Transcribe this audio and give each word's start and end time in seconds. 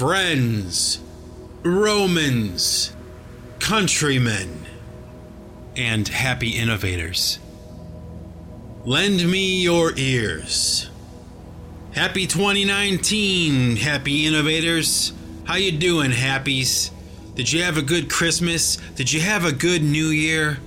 friends, 0.00 0.98
Romans, 1.62 2.90
countrymen, 3.58 4.64
and 5.76 6.08
happy 6.08 6.56
innovators. 6.56 7.38
Lend 8.86 9.30
me 9.30 9.60
your 9.60 9.92
ears. 9.98 10.88
Happy 11.92 12.26
2019, 12.26 13.76
happy 13.76 14.24
innovators. 14.24 15.12
How 15.44 15.56
you 15.56 15.72
doing, 15.72 16.12
happies? 16.12 16.90
Did 17.34 17.52
you 17.52 17.62
have 17.64 17.76
a 17.76 17.82
good 17.82 18.08
Christmas? 18.08 18.78
Did 18.94 19.12
you 19.12 19.20
have 19.20 19.44
a 19.44 19.52
good 19.52 19.82
New 19.82 20.06
Year? 20.06 20.60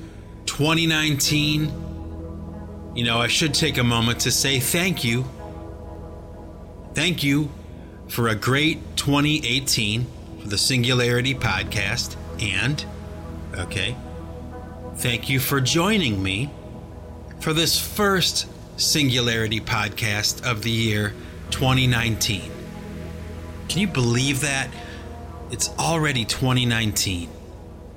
2019? 0.46 2.94
You 2.96 3.04
know, 3.04 3.20
I 3.20 3.30
should 3.30 3.56
take 3.56 3.80
a 3.80 3.84
moment 3.84 4.20
to 4.20 4.30
say 4.30 4.60
thank 4.60 5.04
you. 5.04 5.26
Thank 6.94 7.24
you 7.24 7.50
for 8.10 8.28
a 8.28 8.36
great 8.36 8.93
2018 9.04 10.08
for 10.40 10.48
the 10.48 10.58
Singularity 10.58 11.36
Podcast. 11.36 12.16
And, 12.42 12.86
okay, 13.54 13.98
thank 14.96 15.30
you 15.30 15.42
for 15.42 15.60
joining 15.60 16.24
me 16.24 16.50
for 17.42 17.52
this 17.52 17.78
first 17.78 18.48
Singularity 18.80 19.60
Podcast 19.60 20.50
of 20.50 20.62
the 20.64 20.72
year 20.72 21.14
2019. 21.52 22.50
Can 23.68 23.80
you 23.82 23.88
believe 23.88 24.40
that? 24.40 24.70
It's 25.52 25.68
already 25.78 26.24
2019. 26.24 27.30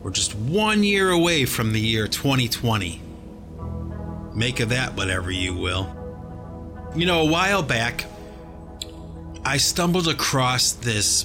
We're 0.02 0.10
just 0.10 0.34
one 0.34 0.82
year 0.82 1.10
away 1.10 1.44
from 1.44 1.72
the 1.72 1.80
year 1.80 2.08
2020. 2.08 3.00
Make 4.34 4.58
of 4.58 4.70
that 4.70 4.96
whatever 4.96 5.30
you 5.30 5.54
will. 5.54 5.86
You 6.96 7.06
know, 7.06 7.20
a 7.20 7.30
while 7.30 7.62
back, 7.62 8.06
I 9.46 9.58
stumbled 9.58 10.08
across 10.08 10.72
this 10.72 11.24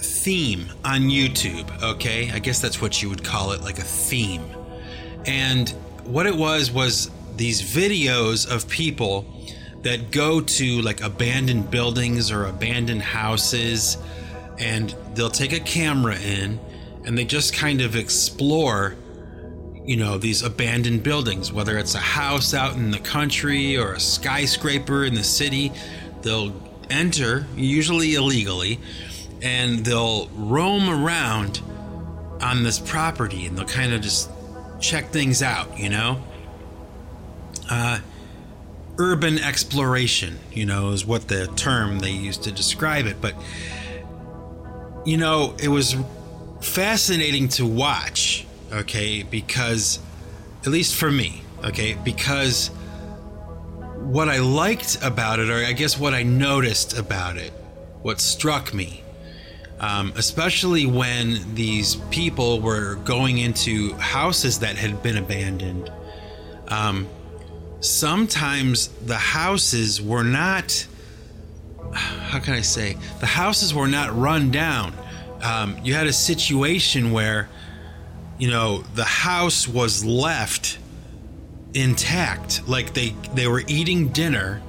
theme 0.00 0.66
on 0.84 1.02
YouTube, 1.02 1.80
okay? 1.80 2.32
I 2.32 2.40
guess 2.40 2.60
that's 2.60 2.82
what 2.82 3.00
you 3.00 3.08
would 3.08 3.22
call 3.22 3.52
it, 3.52 3.62
like 3.62 3.78
a 3.78 3.84
theme. 3.84 4.44
And 5.24 5.68
what 6.02 6.26
it 6.26 6.34
was 6.34 6.72
was 6.72 7.08
these 7.36 7.62
videos 7.62 8.52
of 8.52 8.68
people 8.68 9.24
that 9.82 10.10
go 10.10 10.40
to 10.40 10.82
like 10.82 11.00
abandoned 11.02 11.70
buildings 11.70 12.32
or 12.32 12.46
abandoned 12.46 13.02
houses 13.02 13.96
and 14.58 14.92
they'll 15.14 15.30
take 15.30 15.52
a 15.52 15.60
camera 15.60 16.18
in 16.18 16.58
and 17.04 17.16
they 17.16 17.24
just 17.24 17.54
kind 17.54 17.80
of 17.80 17.94
explore 17.94 18.96
you 19.84 19.96
know 19.96 20.18
these 20.18 20.42
abandoned 20.42 21.02
buildings 21.02 21.52
whether 21.52 21.78
it's 21.78 21.96
a 21.96 21.98
house 21.98 22.54
out 22.54 22.74
in 22.74 22.92
the 22.92 22.98
country 23.00 23.76
or 23.76 23.94
a 23.94 24.00
skyscraper 24.00 25.04
in 25.04 25.14
the 25.14 25.24
city 25.24 25.72
they'll 26.22 26.52
enter 26.92 27.46
usually 27.56 28.14
illegally 28.14 28.78
and 29.40 29.84
they'll 29.84 30.28
roam 30.28 30.88
around 30.88 31.60
on 32.40 32.62
this 32.62 32.78
property 32.78 33.46
and 33.46 33.56
they'll 33.56 33.64
kind 33.64 33.92
of 33.92 34.00
just 34.00 34.30
check 34.80 35.10
things 35.10 35.42
out 35.42 35.78
you 35.78 35.88
know? 35.88 36.22
Uh, 37.70 37.98
urban 38.98 39.38
exploration 39.38 40.38
you 40.52 40.66
know 40.66 40.90
is 40.90 41.06
what 41.06 41.28
the 41.28 41.46
term 41.56 42.00
they 42.00 42.10
used 42.10 42.42
to 42.42 42.52
describe 42.52 43.06
it 43.06 43.16
but 43.22 43.34
you 45.06 45.16
know 45.16 45.54
it 45.58 45.68
was 45.68 45.96
fascinating 46.60 47.48
to 47.48 47.66
watch 47.66 48.46
okay 48.70 49.22
because 49.22 49.98
at 50.62 50.68
least 50.68 50.94
for 50.94 51.10
me 51.10 51.42
okay 51.64 51.94
because 52.04 52.70
what 54.02 54.28
i 54.28 54.38
liked 54.38 54.98
about 55.02 55.38
it 55.38 55.48
or 55.50 55.64
i 55.64 55.72
guess 55.72 55.98
what 55.98 56.14
i 56.14 56.22
noticed 56.22 56.96
about 56.98 57.36
it 57.36 57.52
what 58.02 58.20
struck 58.20 58.72
me 58.74 59.02
um, 59.80 60.12
especially 60.16 60.86
when 60.86 61.54
these 61.56 61.96
people 62.10 62.60
were 62.60 62.94
going 62.96 63.38
into 63.38 63.94
houses 63.94 64.60
that 64.60 64.76
had 64.76 65.02
been 65.02 65.16
abandoned 65.16 65.90
um, 66.68 67.08
sometimes 67.80 68.88
the 69.06 69.16
houses 69.16 70.00
were 70.00 70.24
not 70.24 70.86
how 71.92 72.38
can 72.38 72.54
i 72.54 72.60
say 72.60 72.96
the 73.20 73.26
houses 73.26 73.72
were 73.72 73.86
not 73.86 74.16
run 74.16 74.50
down. 74.50 74.92
Um, 75.42 75.76
you 75.84 75.94
had 75.94 76.06
a 76.08 76.12
situation 76.12 77.12
where 77.12 77.48
you 78.38 78.50
know 78.50 78.78
the 78.94 79.04
house 79.04 79.68
was 79.68 80.04
left 80.04 80.78
intact. 81.74 82.66
Like 82.68 82.94
they 82.94 83.10
they 83.34 83.46
were 83.46 83.62
eating 83.66 84.08
dinner 84.08 84.62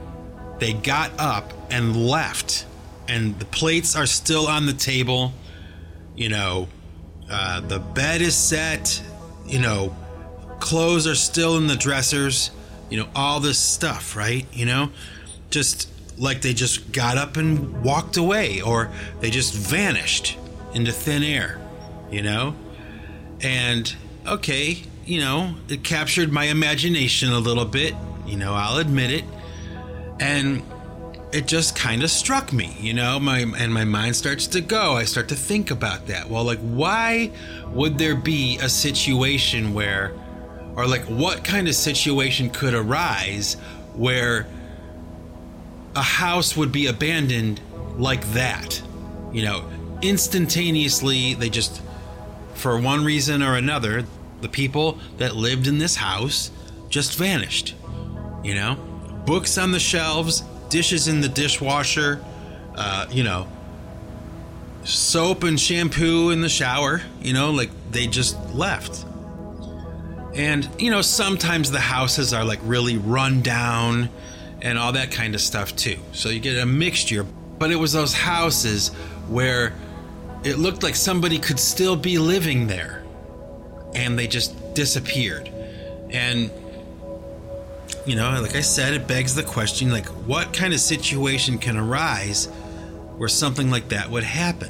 they 0.60 0.74
got 0.74 1.12
up 1.20 1.52
and 1.72 2.08
left 2.08 2.66
and 3.08 3.38
the 3.38 3.46
plates 3.46 3.96
are 3.96 4.06
still 4.06 4.48
on 4.48 4.66
the 4.66 4.74
table. 4.74 5.34
You 6.16 6.30
know 6.30 6.68
uh, 7.30 7.62
the 7.62 7.80
bed 7.80 8.22
is 8.22 8.36
set 8.36 9.02
you 9.46 9.60
know 9.60 9.96
clothes 10.60 11.08
are 11.08 11.16
still 11.16 11.58
in 11.58 11.68
the 11.68 11.76
dressers 11.76 12.52
you 12.90 12.98
know 12.98 13.10
all 13.16 13.40
this 13.40 13.60
stuff 13.60 14.16
right? 14.16 14.46
You 14.54 14.66
know? 14.66 14.92
Just 15.50 15.90
like 16.18 16.42
they 16.42 16.54
just 16.54 16.92
got 16.92 17.18
up 17.18 17.38
and 17.38 17.84
walked 17.84 18.18
away 18.18 18.62
or 18.62 18.92
they 19.20 19.30
just 19.30 19.54
vanished 19.54 20.38
into 20.74 20.92
thin 20.92 21.24
air, 21.24 21.60
you 22.12 22.22
know? 22.22 22.56
And 23.42 23.94
okay, 24.28 24.84
you 25.06 25.20
know, 25.20 25.56
it 25.70 25.84
captured 25.84 26.32
my 26.32 26.46
imagination 26.46 27.32
a 27.32 27.40
little 27.40 27.66
bit, 27.66 27.94
you 28.26 28.38
know, 28.38 28.54
I'll 28.54 28.78
admit 28.78 29.12
it. 29.12 29.26
And 30.20 30.64
it 31.34 31.48
just 31.48 31.76
kind 31.76 32.04
of 32.04 32.12
struck 32.12 32.54
me, 32.54 32.78
you 32.80 32.94
know, 32.94 33.20
my 33.20 33.40
and 33.40 33.74
my 33.74 33.84
mind 33.84 34.16
starts 34.16 34.48
to 34.48 34.62
go. 34.62 34.94
I 34.94 35.04
start 35.06 35.30
to 35.30 35.36
think 35.36 35.72
about 35.72 36.08
that. 36.08 36.30
Well, 36.30 36.44
like 36.44 36.60
why 36.60 37.32
would 37.68 37.98
there 37.98 38.16
be 38.16 38.60
a 38.60 38.70
situation 38.70 39.74
where 39.74 40.14
or 40.76 40.88
like 40.88 41.04
what 41.06 41.44
kind 41.44 41.68
of 41.68 41.76
situation 41.76 42.50
could 42.50 42.74
arise 42.74 43.56
where 43.96 44.48
a 45.96 46.02
house 46.02 46.56
would 46.56 46.72
be 46.72 46.86
abandoned 46.86 47.60
like 47.98 48.24
that? 48.34 48.82
You 49.32 49.44
know, 49.44 49.70
instantaneously 50.04 51.34
they 51.34 51.50
just 51.50 51.82
for 52.54 52.80
one 52.80 53.04
reason 53.04 53.42
or 53.42 53.56
another 53.56 54.06
the 54.44 54.50
people 54.50 55.00
that 55.18 55.36
lived 55.36 55.66
in 55.66 55.80
this 55.80 55.96
house 55.96 56.52
just 56.90 57.18
vanished 57.18 57.74
you 58.44 58.54
know? 58.54 58.76
Books 59.26 59.58
on 59.58 59.72
the 59.72 59.80
shelves 59.80 60.44
dishes 60.70 61.08
in 61.08 61.22
the 61.22 61.30
dishwasher 61.30 62.24
uh, 62.76 63.06
you 63.12 63.24
know 63.24 63.48
soap 64.84 65.44
and 65.44 65.60
shampoo 65.60 66.32
in 66.32 66.42
the 66.42 66.50
shower 66.50 67.00
you 67.22 67.32
know 67.32 67.52
like 67.52 67.70
they 67.92 68.06
just 68.06 68.38
left. 68.54 69.06
And 70.36 70.68
you 70.78 70.92
know 70.92 71.02
sometimes 71.02 71.72
the 71.72 71.80
houses 71.80 72.34
are 72.34 72.44
like 72.44 72.60
really 72.64 72.98
run 72.98 73.42
down 73.42 74.10
and 74.62 74.78
all 74.78 74.94
that 74.94 75.12
kind 75.12 75.36
of 75.36 75.42
stuff 75.42 75.76
too. 75.76 75.98
So 76.12 76.30
you 76.30 76.40
get 76.40 76.58
a 76.58 76.66
mixture 76.66 77.26
but 77.60 77.72
it 77.72 77.78
was 77.78 77.94
those 77.94 78.14
houses 78.14 78.90
where 79.30 79.74
it 80.44 80.58
looked 80.58 80.84
like 80.84 80.96
somebody 80.96 81.40
could 81.40 81.60
still 81.60 81.96
be 81.96 82.18
living 82.18 82.68
there 82.68 83.03
and 83.96 84.18
they 84.18 84.28
just 84.28 84.74
disappeared. 84.74 85.50
And 86.12 86.52
you 88.06 88.16
know 88.16 88.38
like 88.42 88.56
i 88.56 88.62
said 88.62 88.94
it 88.94 89.08
begs 89.08 89.34
the 89.34 89.44
question 89.44 89.90
like 89.90 90.06
what 90.28 90.52
kind 90.52 90.74
of 90.74 90.80
situation 90.80 91.58
can 91.58 91.78
arise 91.78 92.50
where 93.16 93.30
something 93.30 93.70
like 93.70 93.90
that 93.90 94.10
would 94.10 94.24
happen? 94.24 94.70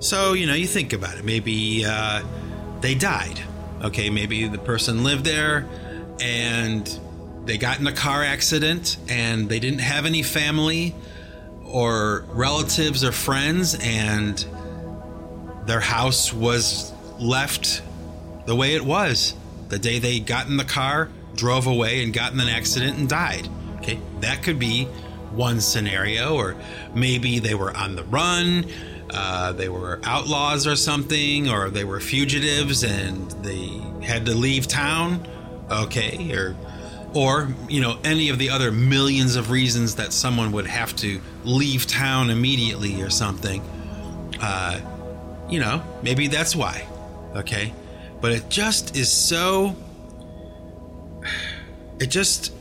So 0.00 0.34
you 0.34 0.46
know 0.46 0.54
you 0.54 0.66
think 0.66 0.92
about 0.92 1.18
it. 1.18 1.24
Maybe 1.24 1.84
uh, 1.86 2.22
they 2.80 2.94
died. 2.94 3.40
Okay 3.82 4.10
maybe 4.10 4.48
the 4.48 4.58
person 4.58 5.04
lived 5.04 5.24
there 5.24 5.66
and 6.20 7.00
they 7.44 7.58
got 7.58 7.78
in 7.78 7.86
a 7.86 7.92
car 7.92 8.24
accident 8.24 8.96
and 9.08 9.48
they 9.48 9.60
didn't 9.60 9.80
have 9.80 10.04
any 10.04 10.22
family 10.22 10.94
or 11.64 12.24
relatives 12.28 13.04
or 13.04 13.12
friends 13.12 13.76
and 13.80 14.44
their 15.66 15.80
house 15.80 16.32
was 16.32 16.92
left 17.18 17.82
the 18.46 18.54
way 18.54 18.74
it 18.74 18.84
was 18.84 19.34
the 19.68 19.78
day 19.78 19.98
they 19.98 20.20
got 20.20 20.46
in 20.46 20.56
the 20.56 20.64
car, 20.64 21.08
drove 21.34 21.66
away, 21.66 22.02
and 22.02 22.12
got 22.12 22.32
in 22.32 22.40
an 22.40 22.48
accident 22.48 22.98
and 22.98 23.08
died. 23.08 23.48
Okay, 23.78 24.00
that 24.20 24.42
could 24.42 24.58
be 24.58 24.84
one 25.32 25.60
scenario, 25.60 26.34
or 26.34 26.56
maybe 26.94 27.38
they 27.38 27.54
were 27.54 27.76
on 27.76 27.96
the 27.96 28.04
run, 28.04 28.66
uh, 29.10 29.52
they 29.52 29.68
were 29.68 30.00
outlaws 30.04 30.66
or 30.66 30.76
something, 30.76 31.48
or 31.48 31.70
they 31.70 31.84
were 31.84 32.00
fugitives 32.00 32.82
and 32.84 33.30
they 33.42 33.68
had 34.04 34.26
to 34.26 34.34
leave 34.34 34.66
town. 34.66 35.26
Okay, 35.70 36.32
or 36.32 36.56
or 37.12 37.48
you 37.68 37.80
know 37.80 37.98
any 38.04 38.28
of 38.28 38.38
the 38.38 38.50
other 38.50 38.70
millions 38.70 39.36
of 39.36 39.50
reasons 39.50 39.96
that 39.96 40.12
someone 40.12 40.52
would 40.52 40.66
have 40.66 40.94
to 40.96 41.20
leave 41.44 41.86
town 41.86 42.30
immediately 42.30 43.00
or 43.00 43.08
something 43.08 43.62
uh, 44.40 44.78
you 45.48 45.58
know 45.58 45.82
maybe 46.02 46.26
that's 46.26 46.54
why 46.54 46.86
okay 47.34 47.72
but 48.20 48.32
it 48.32 48.48
just 48.48 48.96
is 48.96 49.10
so 49.10 49.74
it 52.00 52.06
just 52.06 52.52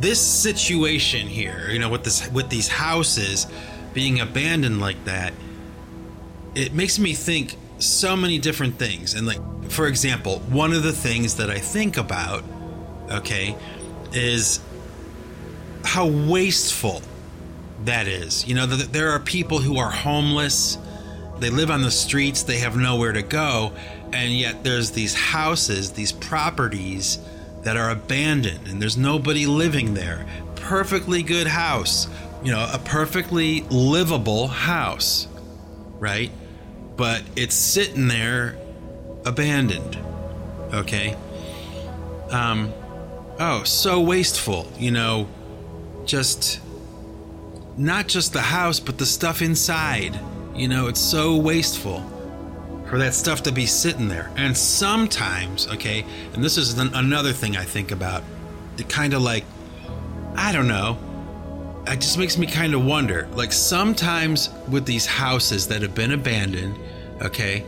this 0.00 0.20
situation 0.20 1.26
here 1.26 1.68
you 1.70 1.78
know 1.78 1.88
with 1.88 2.04
this 2.04 2.30
with 2.32 2.48
these 2.48 2.68
houses 2.68 3.46
being 3.96 4.20
abandoned 4.20 4.78
like 4.78 5.02
that, 5.06 5.32
it 6.54 6.74
makes 6.74 6.98
me 6.98 7.14
think 7.14 7.56
so 7.78 8.14
many 8.14 8.38
different 8.38 8.78
things. 8.78 9.14
And, 9.14 9.26
like, 9.26 9.40
for 9.70 9.86
example, 9.86 10.40
one 10.50 10.74
of 10.74 10.82
the 10.82 10.92
things 10.92 11.36
that 11.36 11.48
I 11.48 11.58
think 11.58 11.96
about, 11.96 12.44
okay, 13.10 13.56
is 14.12 14.60
how 15.82 16.06
wasteful 16.06 17.00
that 17.86 18.06
is. 18.06 18.46
You 18.46 18.54
know, 18.54 18.66
there 18.66 19.12
are 19.12 19.18
people 19.18 19.60
who 19.60 19.78
are 19.78 19.90
homeless, 19.90 20.76
they 21.38 21.50
live 21.50 21.70
on 21.70 21.82
the 21.82 21.90
streets, 21.90 22.42
they 22.42 22.58
have 22.58 22.76
nowhere 22.76 23.12
to 23.12 23.22
go, 23.22 23.72
and 24.12 24.32
yet 24.32 24.64
there's 24.64 24.92
these 24.92 25.14
houses, 25.14 25.92
these 25.92 26.12
properties 26.12 27.18
that 27.62 27.76
are 27.76 27.90
abandoned, 27.90 28.68
and 28.68 28.80
there's 28.80 28.96
nobody 28.96 29.46
living 29.46 29.94
there. 29.94 30.26
Perfectly 30.54 31.22
good 31.22 31.46
house, 31.46 32.08
you 32.42 32.52
know, 32.52 32.68
a 32.72 32.78
perfectly 32.78 33.62
livable 33.70 34.48
house, 34.48 35.28
right? 35.98 36.30
But 36.96 37.22
it's 37.34 37.54
sitting 37.54 38.08
there 38.08 38.56
abandoned, 39.24 39.98
okay? 40.72 41.16
Um, 42.30 42.72
oh, 43.38 43.64
so 43.64 44.00
wasteful, 44.00 44.70
you 44.78 44.90
know, 44.90 45.28
just 46.04 46.60
not 47.76 48.06
just 48.06 48.32
the 48.32 48.40
house, 48.40 48.80
but 48.80 48.98
the 48.98 49.06
stuff 49.06 49.42
inside. 49.42 50.18
You 50.56 50.68
know, 50.68 50.86
it's 50.86 51.00
so 51.00 51.36
wasteful 51.36 52.00
for 52.86 52.98
that 52.98 53.14
stuff 53.14 53.42
to 53.42 53.52
be 53.52 53.66
sitting 53.66 54.08
there. 54.08 54.30
And 54.36 54.56
sometimes, 54.56 55.68
okay, 55.68 56.04
and 56.32 56.42
this 56.42 56.56
is 56.56 56.78
an, 56.78 56.94
another 56.94 57.32
thing 57.32 57.56
I 57.56 57.64
think 57.64 57.90
about, 57.90 58.24
it 58.78 58.88
kind 58.88 59.12
of 59.12 59.22
like, 59.22 59.44
I 60.34 60.52
don't 60.52 60.68
know, 60.68 60.98
it 61.86 62.00
just 62.00 62.18
makes 62.18 62.38
me 62.38 62.46
kind 62.46 62.74
of 62.74 62.84
wonder. 62.84 63.28
Like 63.32 63.52
sometimes 63.52 64.50
with 64.68 64.86
these 64.86 65.06
houses 65.06 65.68
that 65.68 65.82
have 65.82 65.94
been 65.94 66.12
abandoned, 66.12 66.78
okay, 67.20 67.60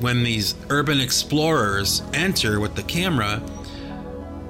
when 0.00 0.22
these 0.22 0.54
urban 0.70 1.00
explorers 1.00 2.02
enter 2.12 2.60
with 2.60 2.74
the 2.74 2.82
camera, 2.82 3.42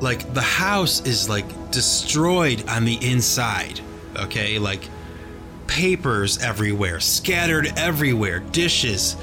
like 0.01 0.35
the 0.35 0.43
house 0.43 1.01
is 1.07 1.29
like 1.29 1.71
destroyed 1.71 2.69
on 2.69 2.85
the 2.85 2.95
inside 3.09 3.81
okay? 4.19 4.59
Like 4.59 4.89
papers 5.69 6.39
everywhere, 6.39 6.99
scattered 6.99 7.73
everywhere, 7.77 8.41
dishes, 8.41 9.17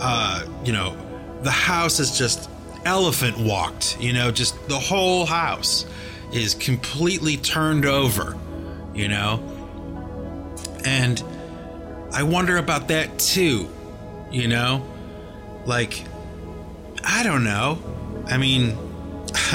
uh, 0.00 0.44
you 0.64 0.72
know, 0.72 0.96
the 1.42 1.50
house 1.50 1.98
is 2.00 2.18
just 2.18 2.50
elephant 2.84 3.38
walked, 3.38 3.98
you 4.00 4.12
know, 4.12 4.30
just 4.30 4.68
the 4.68 4.78
whole 4.78 5.24
house 5.24 5.86
is 6.32 6.54
completely 6.54 7.36
turned 7.36 7.86
over, 7.86 8.36
you 8.94 9.08
know? 9.08 9.40
And 10.84 11.22
I 12.12 12.24
wonder 12.24 12.56
about 12.56 12.88
that 12.88 13.18
too, 13.18 13.68
you 14.30 14.48
know? 14.48 14.84
Like, 15.64 16.04
I 17.04 17.22
don't 17.22 17.44
know. 17.44 17.78
I 18.26 18.38
mean, 18.38 18.76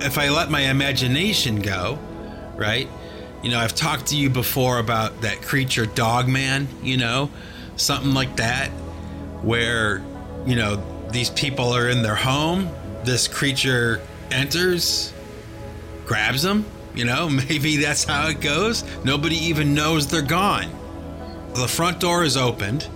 if 0.00 0.18
I 0.18 0.30
let 0.30 0.50
my 0.50 0.62
imagination 0.62 1.60
go, 1.60 1.98
right? 2.56 2.88
You 3.42 3.50
know, 3.50 3.58
I've 3.58 3.74
talked 3.74 4.06
to 4.08 4.16
you 4.16 4.28
before 4.28 4.78
about 4.78 5.22
that 5.22 5.40
creature 5.40 5.86
Dogman, 5.86 6.68
you 6.82 6.98
know, 6.98 7.30
something 7.76 8.12
like 8.12 8.36
that, 8.36 8.68
where, 9.42 10.02
you 10.46 10.56
know, 10.56 10.82
these 11.10 11.30
people 11.30 11.74
are 11.74 11.88
in 11.88 12.02
their 12.02 12.14
home, 12.14 12.68
this 13.04 13.28
creature 13.28 14.02
enters, 14.30 15.12
grabs 16.04 16.42
them, 16.42 16.66
you 16.94 17.04
know, 17.04 17.28
maybe 17.48 17.78
that's 17.78 18.04
how 18.04 18.28
it 18.28 18.40
goes. 18.42 18.84
Nobody 19.04 19.36
even 19.36 19.74
knows 19.74 20.06
they're 20.06 20.22
gone. 20.22 20.70
The 21.54 21.66
front 21.66 21.98
door 21.98 22.24
is 22.24 22.36
opened 22.36 22.86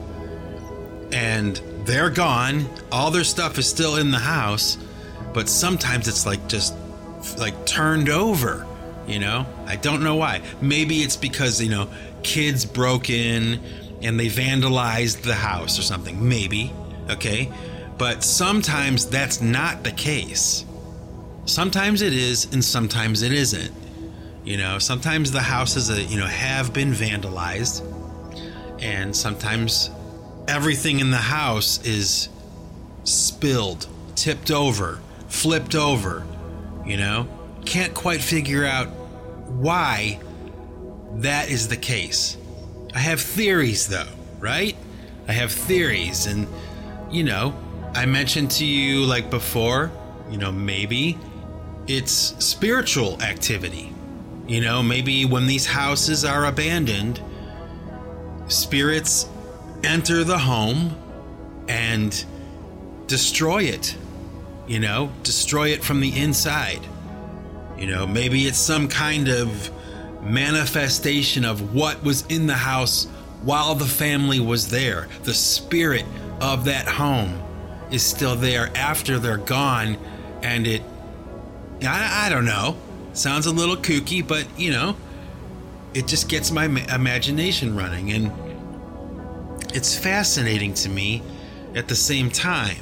and 1.10 1.56
they're 1.84 2.10
gone. 2.10 2.68
All 2.92 3.10
their 3.10 3.24
stuff 3.24 3.58
is 3.58 3.66
still 3.66 3.96
in 3.96 4.10
the 4.10 4.18
house, 4.18 4.76
but 5.32 5.48
sometimes 5.48 6.06
it's 6.06 6.26
like 6.26 6.46
just 6.48 6.74
like 7.38 7.64
turned 7.64 8.10
over 8.10 8.66
you 9.06 9.18
know? 9.18 9.46
I 9.66 9.76
don't 9.76 10.02
know 10.02 10.16
why. 10.16 10.42
Maybe 10.60 10.98
it's 10.98 11.16
because 11.16 11.62
you 11.62 11.70
know 11.70 11.88
kids 12.22 12.64
broke 12.64 13.10
in 13.10 13.60
and 14.02 14.18
they 14.18 14.26
vandalized 14.26 15.22
the 15.22 15.34
house 15.34 15.78
or 15.78 15.82
something. 15.82 16.28
Maybe 16.28 16.72
okay? 17.10 17.52
But 17.98 18.24
sometimes 18.24 19.06
that's 19.06 19.40
not 19.40 19.84
the 19.84 19.92
case. 19.92 20.64
Sometimes 21.46 22.02
it 22.02 22.12
is 22.12 22.52
and 22.52 22.64
sometimes 22.64 23.22
it 23.22 23.32
isn't 23.32 23.72
you 24.44 24.58
know? 24.58 24.78
Sometimes 24.78 25.32
the 25.32 25.40
houses 25.40 25.88
that 25.88 26.10
you 26.10 26.18
know 26.18 26.26
have 26.26 26.72
been 26.72 26.92
vandalized 26.92 27.82
and 28.82 29.16
sometimes 29.16 29.90
everything 30.46 31.00
in 31.00 31.10
the 31.10 31.16
house 31.16 31.84
is 31.86 32.28
spilled 33.04 33.86
tipped 34.14 34.50
over 34.50 35.00
flipped 35.28 35.74
over 35.74 36.26
you 36.86 36.96
know 36.96 37.26
can't 37.64 37.94
quite 37.94 38.20
figure 38.20 38.64
out 38.64 38.88
why 39.48 40.20
that 41.16 41.48
is 41.48 41.68
the 41.68 41.76
case. 41.76 42.36
I 42.94 42.98
have 42.98 43.20
theories, 43.20 43.88
though, 43.88 44.08
right? 44.38 44.76
I 45.26 45.32
have 45.32 45.52
theories, 45.52 46.26
and 46.26 46.46
you 47.10 47.24
know, 47.24 47.54
I 47.94 48.06
mentioned 48.06 48.50
to 48.52 48.64
you 48.64 49.04
like 49.04 49.30
before, 49.30 49.90
you 50.30 50.38
know, 50.38 50.52
maybe 50.52 51.18
it's 51.86 52.12
spiritual 52.44 53.20
activity. 53.22 53.92
You 54.46 54.60
know, 54.60 54.82
maybe 54.82 55.24
when 55.24 55.46
these 55.46 55.64
houses 55.64 56.24
are 56.24 56.46
abandoned, 56.46 57.20
spirits 58.48 59.26
enter 59.82 60.24
the 60.24 60.38
home 60.38 60.96
and 61.68 62.24
destroy 63.06 63.62
it. 63.62 63.96
You 64.66 64.80
know, 64.80 65.12
destroy 65.22 65.68
it 65.68 65.84
from 65.84 66.00
the 66.00 66.18
inside. 66.18 66.80
You 67.78 67.86
know, 67.86 68.06
maybe 68.06 68.42
it's 68.42 68.58
some 68.58 68.88
kind 68.88 69.28
of 69.28 69.70
manifestation 70.22 71.44
of 71.44 71.74
what 71.74 72.02
was 72.02 72.24
in 72.26 72.46
the 72.46 72.54
house 72.54 73.06
while 73.42 73.74
the 73.74 73.84
family 73.84 74.40
was 74.40 74.70
there. 74.70 75.08
The 75.24 75.34
spirit 75.34 76.04
of 76.40 76.64
that 76.64 76.88
home 76.88 77.40
is 77.90 78.02
still 78.02 78.36
there 78.36 78.70
after 78.74 79.18
they're 79.18 79.36
gone, 79.36 79.98
and 80.42 80.66
it, 80.66 80.82
I, 81.82 82.26
I 82.26 82.28
don't 82.30 82.46
know, 82.46 82.76
sounds 83.12 83.46
a 83.46 83.52
little 83.52 83.76
kooky, 83.76 84.26
but 84.26 84.46
you 84.58 84.70
know, 84.70 84.96
it 85.92 86.06
just 86.06 86.28
gets 86.28 86.50
my 86.50 86.64
imagination 86.64 87.76
running, 87.76 88.12
and 88.12 88.32
it's 89.74 89.96
fascinating 89.96 90.74
to 90.74 90.88
me 90.88 91.22
at 91.74 91.88
the 91.88 91.96
same 91.96 92.30
time. 92.30 92.78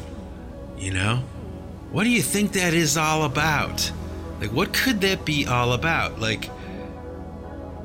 You 0.77 0.93
know, 0.93 1.17
what 1.91 2.05
do 2.05 2.11
you 2.11 2.23
think 2.23 2.53
that 2.53 2.75
is 2.75 2.97
all 2.97 3.25
about? 3.25 3.91
Like, 4.43 4.51
what 4.51 4.73
could 4.73 5.01
that 5.03 5.25
be 5.25 5.47
all 5.47 5.73
about? 5.73 6.19
Like, 6.19 6.51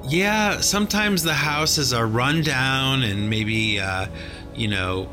yeah, 0.08 0.60
sometimes 0.60 1.22
the 1.22 1.36
houses 1.36 1.94
are 1.94 2.08
run 2.08 2.42
down 2.42 3.04
and 3.04 3.30
maybe, 3.30 3.80
uh, 3.80 4.08
you 4.56 4.68
know, 4.68 5.08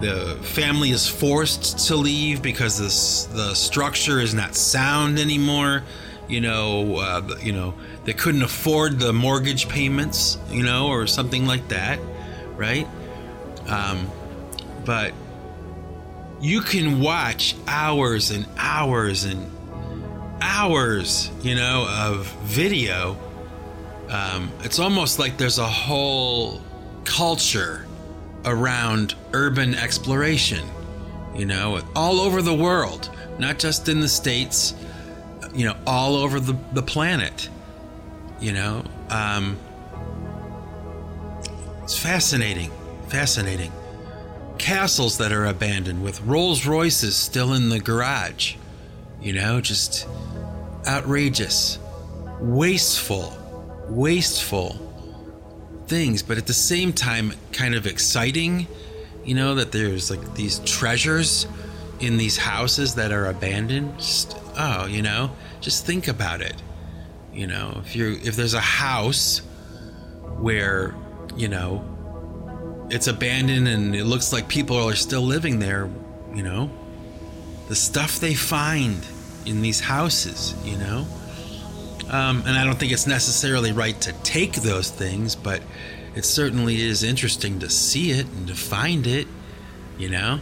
the 0.00 0.36
family 0.42 0.90
is 0.90 1.08
forced 1.08 1.86
to 1.86 1.96
leave 1.96 2.42
because 2.42 2.76
this, 2.78 3.24
the 3.32 3.54
structure 3.54 4.20
is 4.20 4.34
not 4.34 4.54
sound 4.54 5.18
anymore. 5.18 5.84
You 6.28 6.42
know, 6.42 6.96
uh, 6.96 7.38
you 7.40 7.52
know, 7.52 7.72
they 8.04 8.12
couldn't 8.12 8.42
afford 8.42 8.98
the 8.98 9.14
mortgage 9.14 9.70
payments, 9.70 10.36
you 10.50 10.64
know, 10.64 10.88
or 10.88 11.06
something 11.06 11.46
like 11.46 11.68
that, 11.68 11.98
right? 12.56 12.86
Um, 13.68 14.10
but 14.84 15.14
you 16.42 16.60
can 16.60 17.00
watch 17.00 17.56
hours 17.66 18.30
and 18.30 18.46
hours 18.58 19.24
and 19.24 19.50
hours, 20.42 21.30
you 21.40 21.54
know, 21.54 21.86
of 21.88 22.26
video. 22.42 23.16
Um, 24.08 24.50
it's 24.62 24.78
almost 24.78 25.18
like 25.18 25.38
there's 25.38 25.58
a 25.58 25.66
whole 25.66 26.60
culture 27.04 27.86
around 28.44 29.14
urban 29.32 29.74
exploration, 29.74 30.66
you 31.34 31.46
know, 31.46 31.80
all 31.94 32.20
over 32.20 32.42
the 32.42 32.54
world, 32.54 33.10
not 33.38 33.58
just 33.58 33.88
in 33.88 34.00
the 34.00 34.08
States, 34.08 34.74
you 35.54 35.64
know, 35.64 35.76
all 35.86 36.16
over 36.16 36.40
the, 36.40 36.56
the 36.72 36.82
planet, 36.82 37.48
you 38.40 38.52
know. 38.52 38.84
Um, 39.10 39.56
it's 41.82 41.98
fascinating, 41.98 42.70
fascinating. 43.08 43.72
Castles 44.58 45.18
that 45.18 45.32
are 45.32 45.46
abandoned 45.46 46.02
with 46.02 46.20
Rolls 46.22 46.66
Royces 46.66 47.16
still 47.16 47.52
in 47.54 47.68
the 47.68 47.80
garage, 47.80 48.56
you 49.20 49.32
know, 49.32 49.60
just 49.60 50.06
outrageous, 50.86 51.78
wasteful, 52.40 53.36
wasteful 53.88 54.72
things, 55.86 56.22
but 56.22 56.38
at 56.38 56.46
the 56.46 56.54
same 56.54 56.92
time, 56.92 57.32
kind 57.52 57.74
of 57.74 57.86
exciting. 57.86 58.66
You 59.24 59.34
know, 59.34 59.54
that 59.54 59.70
there's 59.70 60.10
like 60.10 60.34
these 60.34 60.58
treasures 60.60 61.46
in 62.00 62.16
these 62.16 62.36
houses 62.36 62.96
that 62.96 63.12
are 63.12 63.26
abandoned. 63.26 63.96
Just, 63.98 64.36
oh, 64.58 64.86
you 64.86 65.02
know, 65.02 65.30
just 65.60 65.86
think 65.86 66.08
about 66.08 66.40
it. 66.40 66.56
You 67.32 67.46
know, 67.46 67.80
if 67.84 67.94
you're 67.94 68.10
if 68.10 68.34
there's 68.36 68.54
a 68.54 68.60
house 68.60 69.38
where 70.38 70.94
you 71.36 71.48
know, 71.48 71.84
it's 72.90 73.06
abandoned 73.06 73.68
and 73.68 73.94
it 73.94 74.04
looks 74.04 74.32
like 74.32 74.48
people 74.48 74.76
are 74.76 74.94
still 74.94 75.22
living 75.22 75.58
there, 75.58 75.88
you 76.34 76.42
know. 76.42 76.70
The 77.68 77.74
stuff 77.74 78.20
they 78.20 78.34
find 78.34 79.02
in 79.46 79.62
these 79.62 79.80
houses, 79.80 80.54
you 80.64 80.76
know. 80.76 81.06
Um, 82.10 82.42
and 82.46 82.58
I 82.58 82.64
don't 82.64 82.78
think 82.78 82.92
it's 82.92 83.06
necessarily 83.06 83.72
right 83.72 83.98
to 84.02 84.12
take 84.22 84.54
those 84.54 84.90
things, 84.90 85.34
but 85.34 85.62
it 86.14 86.24
certainly 86.24 86.80
is 86.82 87.02
interesting 87.02 87.58
to 87.60 87.70
see 87.70 88.10
it 88.10 88.26
and 88.26 88.46
to 88.48 88.54
find 88.54 89.06
it, 89.06 89.26
you 89.98 90.10
know. 90.10 90.40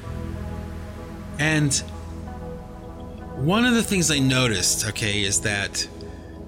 And 1.38 1.72
one 3.36 3.64
of 3.64 3.74
the 3.74 3.82
things 3.82 4.10
I 4.10 4.18
noticed, 4.18 4.86
okay, 4.88 5.22
is 5.22 5.42
that 5.42 5.88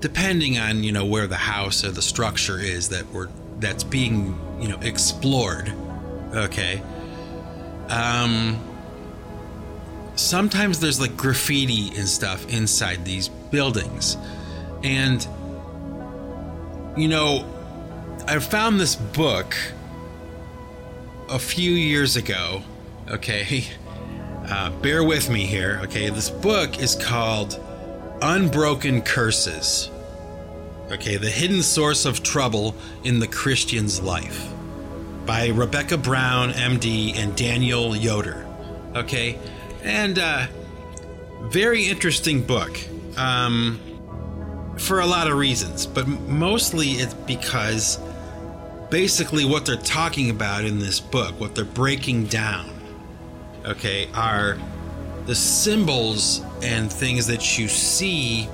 depending 0.00 0.58
on 0.58 0.82
you 0.82 0.90
know 0.92 1.06
where 1.06 1.26
the 1.26 1.36
house 1.36 1.84
or 1.84 1.92
the 1.92 2.02
structure 2.02 2.58
is 2.58 2.88
that 2.88 3.06
we're 3.12 3.28
that's 3.58 3.84
being 3.84 4.38
you 4.60 4.68
know 4.68 4.78
explored, 4.80 5.72
okay. 6.34 6.82
Um, 7.88 8.60
sometimes 10.14 10.80
there's 10.80 11.00
like 11.00 11.16
graffiti 11.16 11.88
and 11.96 12.08
stuff 12.08 12.46
inside 12.52 13.04
these 13.04 13.28
buildings 13.28 14.16
and, 14.82 15.26
you 16.96 17.08
know, 17.08 17.48
I 18.26 18.38
found 18.38 18.80
this 18.80 18.96
book 18.96 19.56
a 21.28 21.38
few 21.38 21.72
years 21.72 22.16
ago. 22.16 22.62
Okay. 23.10 23.64
Uh, 24.44 24.70
bear 24.80 25.04
with 25.04 25.30
me 25.30 25.46
here. 25.46 25.78
Okay. 25.84 26.10
This 26.10 26.28
book 26.28 26.80
is 26.80 26.96
called 26.96 27.60
Unbroken 28.20 29.00
Curses. 29.00 29.88
Okay. 30.90 31.16
The 31.16 31.30
Hidden 31.30 31.62
Source 31.62 32.04
of 32.04 32.24
Trouble 32.24 32.74
in 33.04 33.20
the 33.20 33.28
Christian's 33.28 34.02
Life 34.02 34.50
by 35.26 35.50
Rebecca 35.50 35.96
Brown, 35.96 36.50
MD, 36.50 37.16
and 37.16 37.36
Daniel 37.36 37.94
Yoder. 37.94 38.44
Okay. 38.96 39.38
And, 39.82 40.18
uh, 40.18 40.46
very 41.42 41.86
interesting 41.86 42.42
book. 42.42 42.78
Um, 43.16 43.78
for 44.78 45.00
a 45.00 45.06
lot 45.06 45.30
of 45.30 45.36
reasons, 45.36 45.86
but 45.86 46.08
mostly 46.08 46.92
it's 46.92 47.14
because 47.14 47.98
basically 48.90 49.44
what 49.44 49.66
they're 49.66 49.76
talking 49.76 50.30
about 50.30 50.64
in 50.64 50.78
this 50.78 50.98
book, 51.00 51.38
what 51.38 51.54
they're 51.54 51.64
breaking 51.64 52.24
down, 52.26 52.70
okay, 53.64 54.08
are 54.14 54.58
the 55.26 55.34
symbols 55.34 56.42
and 56.62 56.92
things 56.92 57.26
that 57.26 57.58
you 57.58 57.68
see 57.68 58.48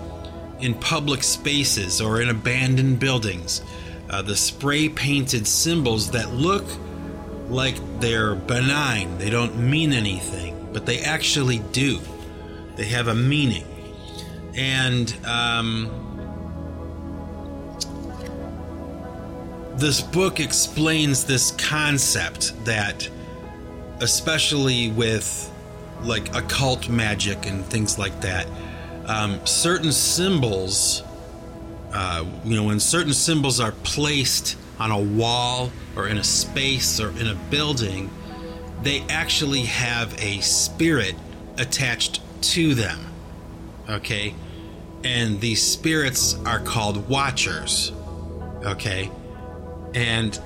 in 0.61 0.75
public 0.75 1.23
spaces 1.23 2.01
or 2.01 2.21
in 2.21 2.29
abandoned 2.29 2.99
buildings. 2.99 3.63
Uh, 4.11 4.23
the 4.23 4.37
spray 4.37 4.89
painted 4.89 5.47
symbols 5.47 6.11
that 6.11 6.33
look 6.33 6.65
like 7.49 7.77
they're 8.01 8.35
benign, 8.35 9.17
they 9.19 9.31
don't 9.31 9.57
mean 9.57 9.93
anything, 9.93 10.55
but 10.79 10.87
they 10.87 11.01
actually 11.01 11.59
do. 11.73 11.99
They 12.77 12.85
have 12.85 13.09
a 13.09 13.15
meaning. 13.15 13.67
And 14.55 15.13
um, 15.27 15.91
this 19.75 20.01
book 20.01 20.39
explains 20.39 21.25
this 21.25 21.51
concept 21.51 22.65
that, 22.65 23.09
especially 23.99 24.93
with 24.93 25.53
like 26.03 26.33
occult 26.37 26.89
magic 26.89 27.45
and 27.47 27.67
things 27.67 27.99
like 27.99 28.21
that, 28.21 28.47
um, 29.07 29.45
certain 29.45 29.91
symbols, 29.91 31.03
uh, 31.93 32.25
you 32.45 32.55
know, 32.55 32.63
when 32.67 32.79
certain 32.79 33.13
symbols 33.13 33.59
are 33.59 33.73
placed 33.83 34.57
on 34.79 34.93
a 34.93 35.01
wall 35.01 35.73
or 35.97 36.07
in 36.07 36.19
a 36.19 36.25
space 36.25 37.01
or 37.01 37.11
in 37.19 37.27
a 37.27 37.35
building, 37.51 38.09
they 38.83 39.01
actually 39.09 39.63
have 39.63 40.15
a 40.23 40.41
spirit 40.41 41.15
attached 41.59 42.21
to 42.43 42.75
them. 42.75 42.99
Okay? 43.89 44.35
And 45.05 45.41
these 45.41 45.63
spirits 45.63 46.37
are 46.45 46.61
called 46.61 47.09
watchers. 47.09 47.93
Okay? 48.65 49.11
And 49.95 50.39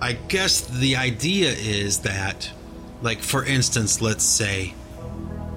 I 0.00 0.12
guess 0.12 0.60
the 0.60 0.96
idea 0.96 1.50
is 1.50 2.00
that, 2.00 2.50
like, 3.02 3.20
for 3.20 3.44
instance, 3.44 4.00
let's 4.00 4.24
say 4.24 4.74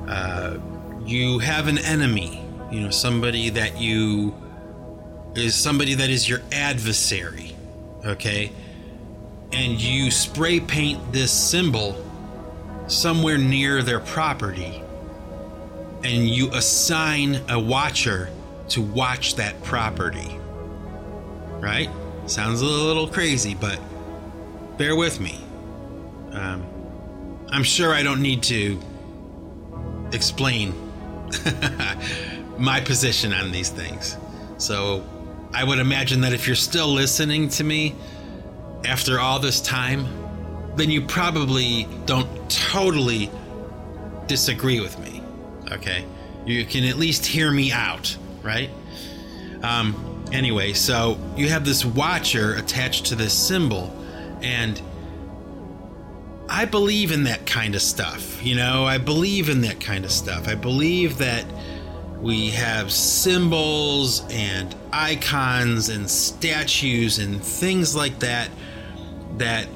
uh, 0.07 0.57
you 1.05 1.39
have 1.39 1.67
an 1.67 1.77
enemy, 1.77 2.43
you 2.71 2.81
know, 2.81 2.89
somebody 2.89 3.49
that 3.49 3.79
you 3.79 4.33
is 5.35 5.55
somebody 5.55 5.93
that 5.93 6.09
is 6.09 6.27
your 6.27 6.41
adversary, 6.51 7.55
okay? 8.05 8.51
And 9.53 9.81
you 9.81 10.11
spray 10.11 10.59
paint 10.59 11.11
this 11.11 11.31
symbol 11.31 11.95
somewhere 12.87 13.37
near 13.37 13.81
their 13.83 13.99
property, 13.99 14.81
and 16.03 16.27
you 16.27 16.49
assign 16.51 17.41
a 17.49 17.59
watcher 17.59 18.29
to 18.69 18.81
watch 18.81 19.35
that 19.35 19.61
property, 19.63 20.39
right? 21.59 21.89
Sounds 22.27 22.61
a 22.61 22.65
little 22.65 23.07
crazy, 23.07 23.55
but 23.55 23.79
bear 24.77 24.95
with 24.95 25.19
me. 25.19 25.39
Um, 26.31 26.65
I'm 27.49 27.63
sure 27.63 27.93
I 27.93 28.03
don't 28.03 28.21
need 28.21 28.43
to 28.43 28.79
explain 30.13 30.73
my 32.57 32.79
position 32.79 33.33
on 33.33 33.51
these 33.51 33.69
things. 33.69 34.17
So 34.57 35.03
I 35.53 35.63
would 35.63 35.79
imagine 35.79 36.21
that 36.21 36.33
if 36.33 36.47
you're 36.47 36.55
still 36.55 36.87
listening 36.87 37.49
to 37.49 37.63
me 37.63 37.95
after 38.85 39.19
all 39.19 39.39
this 39.39 39.61
time, 39.61 40.07
then 40.75 40.89
you 40.89 41.01
probably 41.01 41.87
don't 42.05 42.49
totally 42.49 43.29
disagree 44.27 44.79
with 44.79 44.97
me. 44.99 45.21
Okay? 45.71 46.05
You 46.45 46.65
can 46.65 46.83
at 46.85 46.97
least 46.97 47.25
hear 47.25 47.51
me 47.51 47.71
out, 47.71 48.15
right? 48.43 48.69
Um, 49.63 50.11
Anyway, 50.31 50.71
so 50.71 51.17
you 51.35 51.49
have 51.49 51.65
this 51.65 51.83
watcher 51.83 52.55
attached 52.55 53.07
to 53.07 53.15
this 53.15 53.33
symbol, 53.33 53.93
and 54.41 54.81
I 56.47 56.63
believe 56.63 57.11
in 57.11 57.23
that 57.25 57.45
kind 57.45 57.75
of 57.75 57.81
stuff. 57.81 58.43
You 58.43 58.55
know, 58.55 58.85
I 58.85 58.97
believe 58.97 59.49
in 59.49 59.61
that 59.61 59.81
kind 59.81 60.05
of 60.05 60.11
stuff. 60.11 60.47
I 60.47 60.55
believe 60.55 61.17
that 61.17 61.45
we 62.21 62.51
have 62.51 62.93
symbols 62.93 64.23
and 64.31 64.73
icons 64.93 65.89
and 65.89 66.09
statues 66.09 67.19
and 67.19 67.43
things 67.43 67.93
like 67.93 68.19
that 68.19 68.49
that 69.37 69.67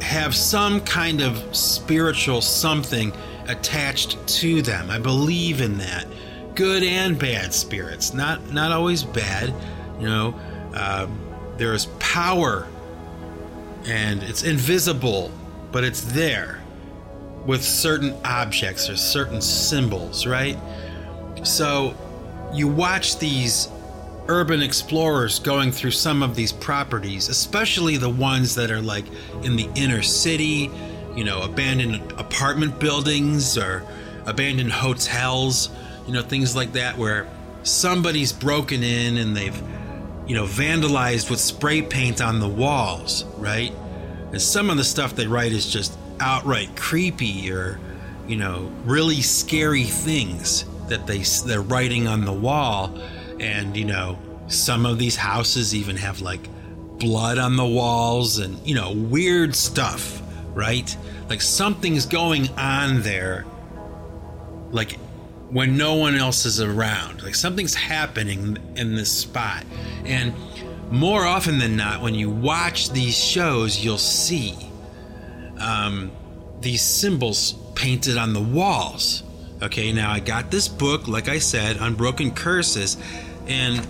have 0.00 0.34
some 0.34 0.80
kind 0.80 1.20
of 1.20 1.56
spiritual 1.56 2.40
something 2.40 3.12
attached 3.48 4.26
to 4.26 4.62
them. 4.62 4.90
I 4.90 4.98
believe 4.98 5.60
in 5.60 5.78
that 5.78 6.06
good 6.54 6.82
and 6.82 7.18
bad 7.18 7.52
spirits, 7.52 8.14
not 8.14 8.52
not 8.52 8.72
always 8.72 9.02
bad. 9.02 9.52
You 9.98 10.06
know, 10.06 10.40
uh, 10.74 11.06
there 11.56 11.72
is 11.74 11.86
power, 11.98 12.66
and 13.86 14.22
it's 14.22 14.42
invisible, 14.42 15.30
but 15.72 15.84
it's 15.84 16.00
there 16.00 16.60
with 17.46 17.62
certain 17.62 18.14
objects 18.24 18.88
or 18.88 18.96
certain 18.96 19.40
symbols, 19.40 20.26
right? 20.26 20.58
So 21.42 21.94
you 22.52 22.68
watch 22.68 23.18
these 23.18 23.68
urban 24.28 24.62
explorers 24.62 25.38
going 25.38 25.70
through 25.70 25.90
some 25.90 26.22
of 26.22 26.34
these 26.34 26.52
properties, 26.52 27.28
especially 27.28 27.96
the 27.96 28.08
ones 28.08 28.54
that 28.54 28.70
are 28.70 28.80
like 28.80 29.04
in 29.42 29.56
the 29.56 29.68
inner 29.74 30.02
city, 30.02 30.70
you 31.14 31.24
know, 31.24 31.42
abandoned 31.42 32.12
apartment 32.12 32.78
buildings 32.78 33.58
or 33.58 33.84
abandoned 34.26 34.72
hotels 34.72 35.68
you 36.06 36.12
know, 36.12 36.22
things 36.22 36.54
like 36.54 36.72
that 36.72 36.98
where 36.98 37.26
somebody's 37.62 38.32
broken 38.32 38.82
in 38.82 39.16
and 39.16 39.36
they've, 39.36 39.60
you 40.26 40.34
know, 40.34 40.44
vandalized 40.44 41.30
with 41.30 41.40
spray 41.40 41.82
paint 41.82 42.20
on 42.20 42.40
the 42.40 42.48
walls, 42.48 43.24
right? 43.36 43.72
And 44.32 44.40
some 44.40 44.70
of 44.70 44.76
the 44.76 44.84
stuff 44.84 45.14
they 45.14 45.26
write 45.26 45.52
is 45.52 45.66
just 45.66 45.96
outright 46.20 46.76
creepy 46.76 47.50
or, 47.50 47.78
you 48.26 48.36
know, 48.36 48.70
really 48.84 49.22
scary 49.22 49.84
things 49.84 50.64
that 50.88 51.06
they 51.06 51.18
they're 51.46 51.62
writing 51.62 52.06
on 52.06 52.24
the 52.24 52.32
wall, 52.32 52.98
and 53.44 53.76
you 53.76 53.84
know, 53.84 54.18
some 54.48 54.86
of 54.86 54.98
these 54.98 55.16
houses 55.16 55.74
even 55.74 55.96
have 55.96 56.20
like 56.20 56.48
blood 56.98 57.38
on 57.38 57.56
the 57.56 57.66
walls 57.66 58.38
and 58.38 58.58
you 58.66 58.74
know 58.74 58.92
weird 58.92 59.54
stuff, 59.54 60.22
right? 60.54 60.96
Like 61.28 61.42
something's 61.42 62.06
going 62.06 62.48
on 62.56 63.02
there, 63.02 63.44
like 64.70 64.98
when 65.50 65.76
no 65.76 65.94
one 65.94 66.16
else 66.16 66.46
is 66.46 66.60
around. 66.60 67.22
Like 67.22 67.34
something's 67.34 67.74
happening 67.74 68.58
in 68.76 68.94
this 68.94 69.12
spot. 69.12 69.64
And 70.04 70.34
more 70.90 71.24
often 71.24 71.58
than 71.58 71.76
not, 71.76 72.00
when 72.00 72.14
you 72.14 72.30
watch 72.30 72.90
these 72.90 73.16
shows, 73.16 73.82
you'll 73.84 73.98
see 73.98 74.56
um, 75.58 76.10
these 76.60 76.82
symbols 76.82 77.54
painted 77.74 78.16
on 78.16 78.32
the 78.32 78.40
walls. 78.40 79.22
Okay, 79.62 79.92
now 79.92 80.10
I 80.10 80.20
got 80.20 80.50
this 80.50 80.66
book, 80.66 81.08
like 81.08 81.28
I 81.28 81.38
said, 81.38 81.76
Unbroken 81.78 82.32
Curses, 82.32 82.96
and 83.46 83.86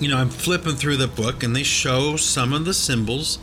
you 0.00 0.08
know, 0.08 0.16
I'm 0.16 0.30
flipping 0.30 0.76
through 0.76 0.96
the 0.96 1.06
book 1.06 1.42
and 1.42 1.54
they 1.54 1.62
show 1.62 2.16
some 2.16 2.54
of 2.54 2.64
the 2.64 2.72
symbols 2.72 3.38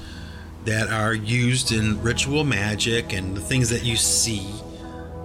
that 0.66 0.90
are 0.90 1.14
used 1.14 1.72
in 1.72 2.02
ritual 2.02 2.44
magic 2.44 3.14
and 3.14 3.38
the 3.38 3.42
things 3.42 3.70
that 3.70 3.84
you 3.84 3.96
see 3.96 4.52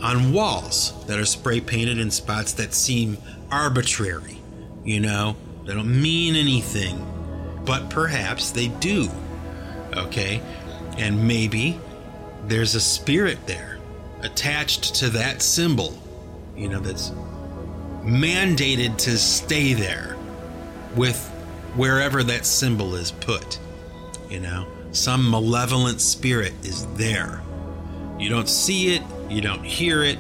on 0.02 0.32
walls 0.32 0.92
that 1.06 1.18
are 1.18 1.24
spray 1.24 1.60
painted 1.60 1.98
in 1.98 2.10
spots 2.10 2.52
that 2.52 2.74
seem 2.74 3.16
arbitrary, 3.50 4.38
you 4.84 5.00
know, 5.00 5.36
they 5.64 5.74
don't 5.74 6.02
mean 6.02 6.36
anything, 6.36 7.04
but 7.64 7.88
perhaps 7.88 8.50
they 8.50 8.68
do. 8.68 9.08
Okay? 9.96 10.42
And 10.98 11.26
maybe 11.26 11.80
there's 12.46 12.74
a 12.74 12.80
spirit 12.80 13.46
there 13.46 13.78
attached 14.20 14.94
to 14.96 15.08
that 15.10 15.40
symbol, 15.40 15.98
you 16.56 16.68
know, 16.68 16.80
that's 16.80 17.10
mandated 18.04 18.96
to 18.98 19.16
stay 19.16 19.74
there 19.74 20.16
with 20.96 21.28
wherever 21.74 22.22
that 22.22 22.44
symbol 22.44 22.94
is 22.94 23.12
put. 23.12 23.58
You 24.28 24.40
know, 24.40 24.66
some 24.92 25.30
malevolent 25.30 26.00
spirit 26.00 26.52
is 26.64 26.86
there. 26.94 27.42
You 28.18 28.28
don't 28.28 28.48
see 28.48 28.94
it, 28.94 29.02
you 29.28 29.40
don't 29.40 29.64
hear 29.64 30.02
it. 30.02 30.18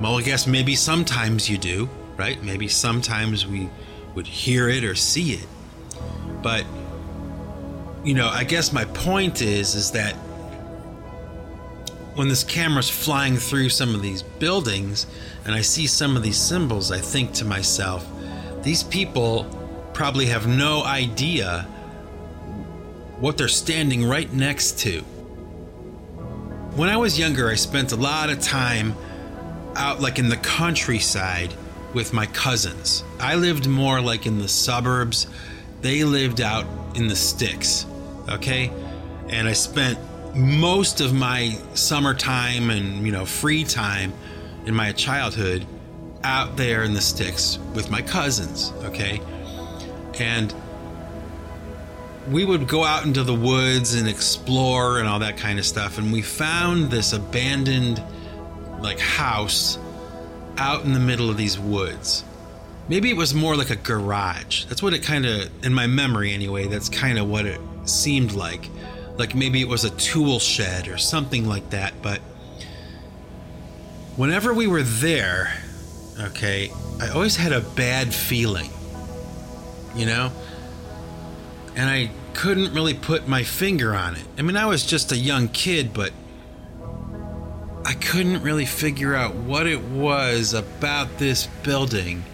Well, 0.00 0.18
I 0.18 0.22
guess 0.22 0.46
maybe 0.46 0.74
sometimes 0.74 1.48
you 1.48 1.58
do, 1.58 1.88
right? 2.16 2.42
Maybe 2.42 2.68
sometimes 2.68 3.46
we 3.46 3.68
would 4.14 4.26
hear 4.26 4.68
it 4.68 4.84
or 4.84 4.94
see 4.94 5.32
it. 5.34 5.46
But 6.42 6.64
you 8.04 8.14
know, 8.14 8.28
I 8.28 8.44
guess 8.44 8.72
my 8.72 8.84
point 8.84 9.42
is 9.42 9.74
is 9.74 9.90
that 9.92 10.14
when 12.16 12.28
this 12.28 12.42
camera's 12.42 12.88
flying 12.88 13.36
through 13.36 13.68
some 13.68 13.94
of 13.94 14.00
these 14.00 14.22
buildings 14.22 15.06
and 15.44 15.54
I 15.54 15.60
see 15.60 15.86
some 15.86 16.16
of 16.16 16.22
these 16.22 16.38
symbols, 16.38 16.90
I 16.90 16.98
think 16.98 17.32
to 17.34 17.44
myself, 17.44 18.06
these 18.62 18.82
people 18.82 19.44
probably 19.92 20.26
have 20.26 20.46
no 20.46 20.82
idea 20.82 21.62
what 23.20 23.36
they're 23.36 23.48
standing 23.48 24.02
right 24.02 24.32
next 24.32 24.78
to. 24.80 25.00
When 26.74 26.88
I 26.88 26.96
was 26.96 27.18
younger, 27.18 27.50
I 27.50 27.54
spent 27.54 27.92
a 27.92 27.96
lot 27.96 28.30
of 28.30 28.40
time 28.40 28.94
out 29.74 30.00
like 30.00 30.18
in 30.18 30.30
the 30.30 30.38
countryside 30.38 31.52
with 31.92 32.14
my 32.14 32.24
cousins. 32.26 33.04
I 33.20 33.34
lived 33.34 33.68
more 33.68 34.00
like 34.00 34.24
in 34.24 34.38
the 34.38 34.48
suburbs. 34.48 35.26
They 35.82 36.02
lived 36.04 36.40
out 36.40 36.64
in 36.96 37.08
the 37.08 37.16
sticks, 37.16 37.84
okay? 38.28 38.72
And 39.28 39.46
I 39.46 39.52
spent 39.52 39.98
most 40.36 41.00
of 41.00 41.14
my 41.14 41.58
summertime 41.74 42.70
and, 42.70 43.04
you 43.06 43.12
know, 43.12 43.24
free 43.24 43.64
time 43.64 44.12
in 44.66 44.74
my 44.74 44.92
childhood 44.92 45.66
out 46.22 46.56
there 46.56 46.82
in 46.82 46.92
the 46.92 47.00
sticks 47.00 47.58
with 47.74 47.90
my 47.90 48.02
cousins, 48.02 48.72
okay? 48.84 49.20
And 50.18 50.54
we 52.28 52.44
would 52.44 52.66
go 52.68 52.84
out 52.84 53.04
into 53.04 53.22
the 53.22 53.34
woods 53.34 53.94
and 53.94 54.08
explore 54.08 54.98
and 54.98 55.08
all 55.08 55.20
that 55.20 55.36
kind 55.36 55.58
of 55.58 55.64
stuff. 55.64 55.98
And 55.98 56.12
we 56.12 56.22
found 56.22 56.90
this 56.90 57.12
abandoned, 57.12 58.02
like, 58.80 58.98
house 58.98 59.78
out 60.58 60.84
in 60.84 60.92
the 60.92 61.00
middle 61.00 61.30
of 61.30 61.36
these 61.36 61.58
woods. 61.58 62.24
Maybe 62.88 63.10
it 63.10 63.16
was 63.16 63.34
more 63.34 63.56
like 63.56 63.70
a 63.70 63.76
garage. 63.76 64.64
That's 64.66 64.82
what 64.82 64.94
it 64.94 65.02
kind 65.02 65.26
of, 65.26 65.50
in 65.64 65.72
my 65.72 65.86
memory 65.86 66.32
anyway, 66.32 66.66
that's 66.66 66.88
kind 66.88 67.18
of 67.18 67.28
what 67.28 67.46
it 67.46 67.60
seemed 67.84 68.32
like. 68.32 68.68
Like 69.18 69.34
maybe 69.34 69.60
it 69.60 69.68
was 69.68 69.84
a 69.84 69.90
tool 69.90 70.38
shed 70.38 70.88
or 70.88 70.98
something 70.98 71.46
like 71.46 71.70
that. 71.70 71.94
But 72.02 72.20
whenever 74.16 74.52
we 74.52 74.66
were 74.66 74.82
there, 74.82 75.52
okay, 76.20 76.70
I 77.00 77.08
always 77.08 77.36
had 77.36 77.52
a 77.52 77.60
bad 77.60 78.14
feeling, 78.14 78.70
you 79.94 80.06
know? 80.06 80.32
And 81.74 81.90
I 81.90 82.10
couldn't 82.34 82.74
really 82.74 82.94
put 82.94 83.28
my 83.28 83.42
finger 83.42 83.94
on 83.94 84.16
it. 84.16 84.24
I 84.38 84.42
mean, 84.42 84.56
I 84.56 84.66
was 84.66 84.84
just 84.84 85.12
a 85.12 85.16
young 85.16 85.48
kid, 85.48 85.92
but 85.92 86.12
I 87.84 87.94
couldn't 87.94 88.42
really 88.42 88.66
figure 88.66 89.14
out 89.14 89.34
what 89.34 89.66
it 89.66 89.80
was 89.80 90.54
about 90.54 91.18
this 91.18 91.46
building 91.62 92.24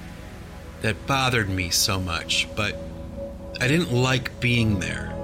that 0.80 1.06
bothered 1.06 1.48
me 1.48 1.70
so 1.70 2.00
much, 2.00 2.48
but 2.56 2.76
I 3.60 3.68
didn't 3.68 3.92
like 3.92 4.40
being 4.40 4.80
there. 4.80 5.14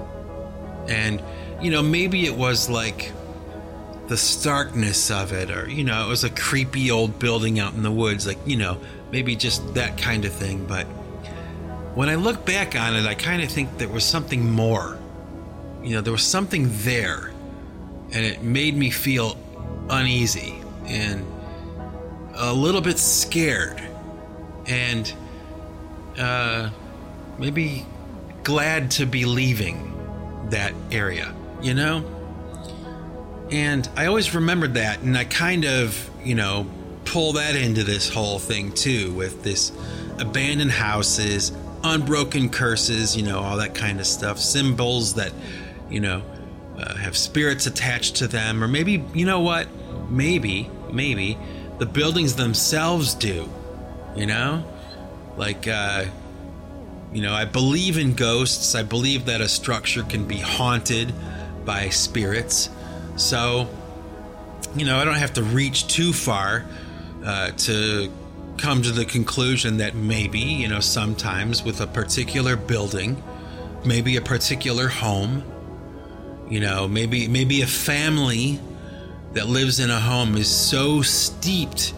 And, 0.87 1.21
you 1.61 1.71
know, 1.71 1.81
maybe 1.81 2.25
it 2.25 2.35
was 2.35 2.69
like 2.69 3.11
the 4.07 4.17
starkness 4.17 5.11
of 5.11 5.31
it, 5.33 5.51
or, 5.51 5.69
you 5.69 5.83
know, 5.83 6.05
it 6.05 6.09
was 6.09 6.23
a 6.23 6.29
creepy 6.29 6.89
old 6.89 7.19
building 7.19 7.59
out 7.59 7.73
in 7.73 7.83
the 7.83 7.91
woods, 7.91 8.25
like, 8.25 8.39
you 8.45 8.55
know, 8.55 8.79
maybe 9.11 9.35
just 9.35 9.73
that 9.75 9.97
kind 9.97 10.25
of 10.25 10.33
thing. 10.33 10.65
But 10.65 10.85
when 11.95 12.09
I 12.09 12.15
look 12.15 12.45
back 12.45 12.75
on 12.75 12.95
it, 12.95 13.05
I 13.05 13.13
kind 13.13 13.43
of 13.43 13.49
think 13.49 13.77
there 13.77 13.87
was 13.87 14.03
something 14.03 14.51
more. 14.51 14.97
You 15.83 15.95
know, 15.95 16.01
there 16.01 16.13
was 16.13 16.23
something 16.23 16.69
there, 16.83 17.31
and 18.11 18.25
it 18.25 18.41
made 18.41 18.75
me 18.75 18.89
feel 18.89 19.37
uneasy 19.89 20.61
and 20.85 21.25
a 22.35 22.53
little 22.53 22.81
bit 22.81 22.97
scared, 22.97 23.81
and 24.65 25.13
uh, 26.17 26.69
maybe 27.37 27.85
glad 28.43 28.91
to 28.91 29.05
be 29.05 29.25
leaving 29.25 29.85
that 30.49 30.73
area, 30.91 31.33
you 31.61 31.73
know? 31.73 32.05
And 33.51 33.89
I 33.95 34.05
always 34.05 34.35
remembered 34.35 34.75
that, 34.75 34.99
and 35.01 35.17
I 35.17 35.25
kind 35.25 35.65
of, 35.65 36.09
you 36.23 36.35
know, 36.35 36.67
pull 37.05 37.33
that 37.33 37.55
into 37.55 37.83
this 37.83 38.09
whole 38.09 38.37
thing 38.37 38.71
too 38.71 39.11
with 39.13 39.43
this 39.43 39.71
abandoned 40.19 40.71
houses, 40.71 41.51
unbroken 41.83 42.49
curses, 42.49 43.17
you 43.17 43.23
know, 43.23 43.39
all 43.39 43.57
that 43.57 43.73
kind 43.73 43.99
of 43.99 44.05
stuff, 44.05 44.37
symbols 44.37 45.15
that, 45.15 45.31
you 45.89 45.99
know, 45.99 46.21
uh, 46.77 46.95
have 46.95 47.17
spirits 47.17 47.65
attached 47.65 48.17
to 48.17 48.27
them, 48.27 48.63
or 48.63 48.67
maybe, 48.67 49.03
you 49.13 49.25
know 49.25 49.39
what? 49.39 49.67
Maybe, 50.09 50.69
maybe 50.91 51.37
the 51.79 51.85
buildings 51.85 52.35
themselves 52.35 53.15
do, 53.15 53.49
you 54.15 54.25
know? 54.27 54.63
Like, 55.37 55.67
uh, 55.67 56.05
you 57.11 57.21
know, 57.21 57.33
I 57.33 57.45
believe 57.45 57.97
in 57.97 58.13
ghosts. 58.13 58.75
I 58.75 58.83
believe 58.83 59.25
that 59.25 59.41
a 59.41 59.47
structure 59.47 60.03
can 60.03 60.25
be 60.25 60.37
haunted 60.37 61.13
by 61.69 61.87
spirits. 61.89 62.67
So, 63.15 63.69
you 64.75 64.85
know, 64.85 64.97
I 64.97 65.05
don't 65.05 65.13
have 65.13 65.33
to 65.33 65.43
reach 65.43 65.85
too 65.85 66.13
far 66.13 66.65
uh, 67.23 67.51
to 67.51 68.11
come 68.57 68.81
to 68.81 68.91
the 68.91 69.05
conclusion 69.05 69.77
that 69.77 69.93
maybe, 69.93 70.39
you 70.39 70.67
know, 70.67 70.79
sometimes 70.79 71.63
with 71.63 71.79
a 71.79 71.85
particular 71.85 72.55
building, 72.55 73.21
maybe 73.85 74.15
a 74.15 74.21
particular 74.21 74.87
home, 74.87 75.43
you 76.49 76.59
know, 76.59 76.87
maybe 76.87 77.27
maybe 77.27 77.61
a 77.61 77.67
family 77.67 78.59
that 79.33 79.47
lives 79.47 79.79
in 79.79 79.91
a 79.91 79.99
home 79.99 80.37
is 80.37 80.49
so 80.49 81.03
steeped 81.03 81.93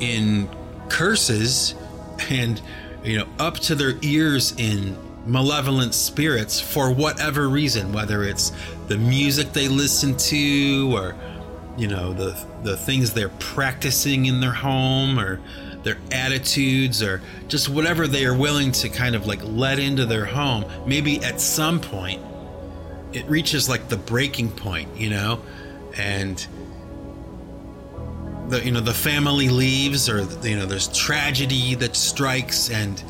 in 0.00 0.48
curses 0.88 1.74
and 2.30 2.62
you 3.04 3.18
know 3.18 3.28
up 3.38 3.58
to 3.58 3.74
their 3.74 3.92
ears 4.00 4.54
in 4.56 4.96
malevolent 5.26 5.94
spirits 5.94 6.60
for 6.60 6.90
whatever 6.90 7.48
reason 7.48 7.92
whether 7.92 8.24
it's 8.24 8.50
the 8.88 8.96
music 8.96 9.52
they 9.52 9.68
listen 9.68 10.16
to 10.16 10.96
or 10.96 11.14
you 11.76 11.88
know 11.88 12.12
the 12.12 12.36
the 12.62 12.76
things 12.76 13.12
they're 13.12 13.28
practicing 13.28 14.26
in 14.26 14.40
their 14.40 14.52
home 14.52 15.18
or 15.18 15.40
their 15.82 15.98
attitudes 16.12 17.02
or 17.02 17.20
just 17.48 17.68
whatever 17.68 18.06
they 18.06 18.24
are 18.24 18.36
willing 18.36 18.70
to 18.70 18.88
kind 18.88 19.16
of 19.16 19.26
like 19.26 19.40
let 19.42 19.78
into 19.78 20.06
their 20.06 20.24
home. 20.24 20.64
Maybe 20.86 21.22
at 21.24 21.40
some 21.40 21.80
point 21.80 22.22
it 23.12 23.26
reaches 23.26 23.68
like 23.68 23.88
the 23.88 23.96
breaking 23.96 24.50
point 24.50 24.96
you 24.96 25.10
know? 25.10 25.42
And 25.96 26.46
the 28.48 28.64
you 28.64 28.70
know 28.70 28.80
the 28.80 28.94
family 28.94 29.48
leaves 29.48 30.08
or 30.08 30.22
you 30.46 30.56
know 30.56 30.66
there's 30.66 30.88
tragedy 30.88 31.74
that 31.76 31.96
strikes 31.96 32.70
and 32.70 33.02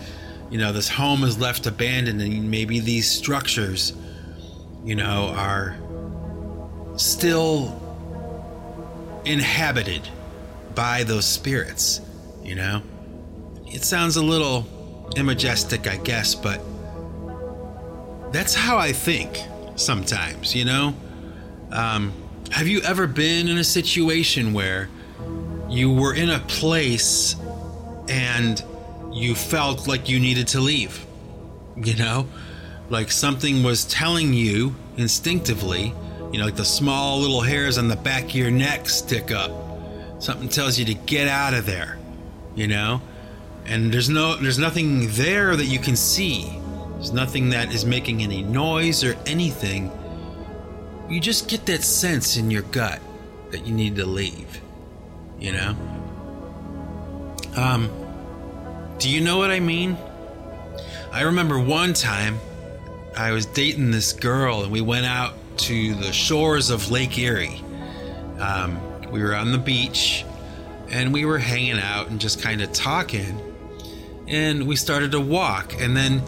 you 0.50 0.58
know 0.58 0.72
this 0.72 0.88
home 0.88 1.24
is 1.24 1.38
left 1.38 1.66
abandoned 1.66 2.20
and 2.20 2.50
maybe 2.50 2.80
these 2.80 3.11
structures 3.11 3.92
you 4.85 4.95
know 4.95 5.33
are 5.37 5.77
still 6.97 7.79
inhabited 9.25 10.09
by 10.75 11.05
those 11.05 11.25
spirits 11.25 12.01
you 12.42 12.55
know 12.55 12.83
it 13.66 13.85
sounds 13.85 14.16
a 14.16 14.23
little 14.23 14.66
imagistic 15.16 15.87
i 15.87 15.97
guess 15.99 16.35
but 16.35 16.61
that's 18.33 18.55
how 18.55 18.77
i 18.77 18.92
think 18.92 19.38
sometimes 19.77 20.55
you 20.55 20.64
know 20.64 20.95
um, 21.71 22.12
have 22.51 22.68
you 22.68 22.83
ever 22.83 23.07
been 23.07 23.49
in 23.49 23.57
a 23.57 23.64
situation 23.64 24.53
where 24.53 24.88
you 25.73 25.90
were 25.90 26.14
in 26.14 26.29
a 26.29 26.38
place 26.40 27.35
and 28.09 28.62
you 29.11 29.35
felt 29.35 29.88
like 29.88 30.09
you 30.09 30.21
needed 30.21 30.49
to 30.49 30.61
leave. 30.61 31.07
You 31.77 31.97
know, 31.97 32.29
like 32.92 33.11
something 33.11 33.62
was 33.62 33.87
telling 33.87 34.35
you 34.35 34.74
instinctively, 34.98 35.94
you 36.31 36.38
know, 36.38 36.44
like 36.44 36.57
the 36.57 36.64
small 36.64 37.20
little 37.20 37.40
hairs 37.40 37.78
on 37.78 37.88
the 37.88 37.96
back 37.96 38.24
of 38.24 38.35
your 38.35 38.50
neck 38.50 38.87
stick 38.87 39.31
up. 39.31 39.50
Something 40.18 40.50
tells 40.50 40.78
you 40.78 40.85
to 40.85 40.94
get 40.94 41.26
out 41.26 41.55
of 41.55 41.64
there, 41.64 41.98
you 42.55 42.68
know? 42.68 43.00
And 43.64 43.90
there's 43.90 44.11
no 44.11 44.37
there's 44.37 44.59
nothing 44.59 45.09
there 45.12 45.57
that 45.57 45.64
you 45.64 45.78
can 45.78 45.96
see. 45.96 46.61
There's 46.96 47.14
nothing 47.14 47.48
that 47.48 47.72
is 47.72 47.87
making 47.87 48.22
any 48.22 48.42
noise 48.42 49.02
or 49.02 49.16
anything. 49.24 49.90
You 51.09 51.18
just 51.18 51.48
get 51.48 51.64
that 51.66 51.83
sense 51.83 52.37
in 52.37 52.50
your 52.50 52.62
gut 52.62 53.00
that 53.52 53.66
you 53.66 53.72
need 53.72 53.96
to 53.96 54.05
leave. 54.05 54.61
You 55.40 55.52
know? 55.52 55.76
Um, 57.57 57.90
do 58.98 59.09
you 59.09 59.22
know 59.22 59.38
what 59.38 59.50
I 59.50 59.61
mean? 59.61 59.96
I 61.11 61.22
remember 61.22 61.59
one 61.59 61.94
time 61.94 62.38
I 63.16 63.33
was 63.33 63.46
dating 63.46 63.90
this 63.90 64.12
girl 64.12 64.62
and 64.62 64.72
we 64.72 64.81
went 64.81 65.07
out 65.07 65.35
to 65.59 65.94
the 65.94 66.12
shores 66.12 66.70
of 66.70 66.90
Lake 66.90 67.18
Erie. 67.18 67.62
Um, 68.38 68.81
we 69.11 69.22
were 69.22 69.35
on 69.35 69.53
the 69.53 69.59
beach 69.59 70.25
and 70.90 71.12
we 71.12 71.25
were 71.25 71.38
hanging 71.38 71.79
out 71.79 72.09
and 72.09 72.20
just 72.20 72.40
kind 72.40 72.62
of 72.62 72.72
talking. 72.72 73.40
And 74.29 74.66
we 74.66 74.77
started 74.77 75.12
to 75.12 75.20
walk. 75.20 75.79
And 75.79 75.96
then, 75.96 76.22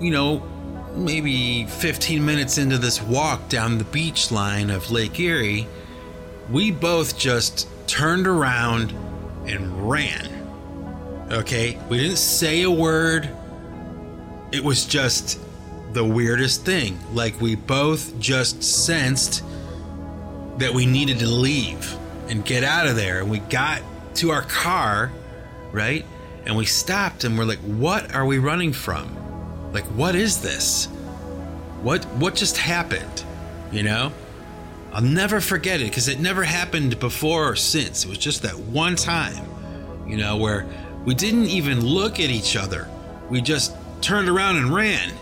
you 0.00 0.10
know, 0.10 0.40
maybe 0.94 1.64
15 1.64 2.24
minutes 2.24 2.58
into 2.58 2.78
this 2.78 3.00
walk 3.00 3.48
down 3.48 3.78
the 3.78 3.84
beach 3.84 4.30
line 4.30 4.70
of 4.70 4.90
Lake 4.90 5.18
Erie, 5.18 5.66
we 6.50 6.70
both 6.70 7.18
just 7.18 7.68
turned 7.86 8.26
around 8.26 8.92
and 9.46 9.88
ran. 9.88 11.28
Okay? 11.30 11.78
We 11.88 11.98
didn't 11.98 12.18
say 12.18 12.62
a 12.62 12.70
word. 12.70 13.30
It 14.52 14.62
was 14.62 14.84
just 14.84 15.40
the 15.96 16.04
weirdest 16.04 16.62
thing. 16.66 16.98
Like 17.14 17.40
we 17.40 17.54
both 17.54 18.20
just 18.20 18.62
sensed 18.62 19.42
that 20.58 20.74
we 20.74 20.84
needed 20.84 21.20
to 21.20 21.26
leave 21.26 21.96
and 22.28 22.44
get 22.44 22.64
out 22.64 22.86
of 22.86 22.96
there. 22.96 23.20
And 23.20 23.30
we 23.30 23.38
got 23.38 23.80
to 24.16 24.30
our 24.30 24.42
car, 24.42 25.10
right? 25.72 26.04
And 26.44 26.54
we 26.54 26.66
stopped 26.66 27.24
and 27.24 27.38
we're 27.38 27.46
like, 27.46 27.60
what 27.60 28.14
are 28.14 28.26
we 28.26 28.36
running 28.36 28.74
from? 28.74 29.72
Like, 29.72 29.84
what 29.84 30.14
is 30.14 30.42
this? 30.42 30.84
What 31.80 32.04
what 32.16 32.34
just 32.34 32.58
happened? 32.58 33.24
You 33.72 33.82
know? 33.82 34.12
I'll 34.92 35.00
never 35.00 35.40
forget 35.40 35.80
it 35.80 35.84
because 35.84 36.08
it 36.08 36.20
never 36.20 36.44
happened 36.44 37.00
before 37.00 37.52
or 37.52 37.56
since. 37.56 38.04
It 38.04 38.08
was 38.08 38.18
just 38.18 38.42
that 38.42 38.58
one 38.58 38.96
time, 38.96 39.46
you 40.06 40.18
know, 40.18 40.36
where 40.36 40.66
we 41.06 41.14
didn't 41.14 41.46
even 41.46 41.80
look 41.84 42.20
at 42.20 42.28
each 42.28 42.54
other. 42.54 42.86
We 43.30 43.40
just 43.40 43.74
turned 44.02 44.28
around 44.28 44.56
and 44.56 44.74
ran. 44.74 45.14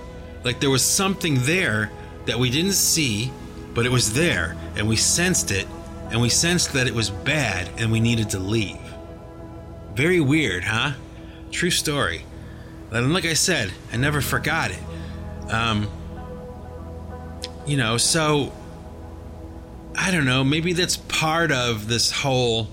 Like 0.45 0.61
there 0.61 0.71
was 0.71 0.85
something 0.85 1.43
there 1.43 1.91
that 2.27 2.39
we 2.39 2.51
didn't 2.51 2.73
see, 2.73 3.33
but 3.73 3.87
it 3.87 3.93
was 3.93 4.13
there 4.13 4.57
and 4.77 4.89
we 4.89 4.97
sensed 4.97 5.51
it 5.51 5.67
and 6.11 6.21
we 6.21 6.29
sensed 6.29 6.75
that 6.75 6.87
it 6.87 6.95
was 6.95 7.11
bad 7.11 7.71
and 7.79 7.91
we 7.91 7.99
needed 7.99 8.31
to 8.31 8.39
leave. 8.39 8.79
Very 9.95 10.21
weird, 10.21 10.65
huh? 10.65 10.93
True 11.51 11.71
story. 11.71 12.25
And 12.91 13.13
like 13.13 13.25
I 13.25 13.35
said, 13.35 13.73
I 13.93 13.97
never 13.97 14.21
forgot 14.21 14.71
it. 14.71 14.79
Um, 15.53 15.89
you 17.67 17.77
know, 17.77 17.97
so 17.97 18.53
I 19.97 20.11
don't 20.11 20.27
know, 20.27 20.45
maybe 20.45 20.73
that's 20.73 20.97
part 20.97 21.51
of 21.53 21.89
this 21.89 22.11
whole, 22.11 22.69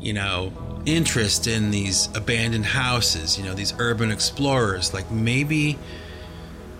you 0.00 0.12
know, 0.12 0.52
interest 0.86 1.46
in 1.46 1.70
these 1.70 2.08
abandoned 2.14 2.66
houses, 2.66 3.36
you 3.38 3.44
know, 3.44 3.54
these 3.54 3.74
urban 3.78 4.10
explorers. 4.10 4.94
Like 4.94 5.10
maybe, 5.10 5.78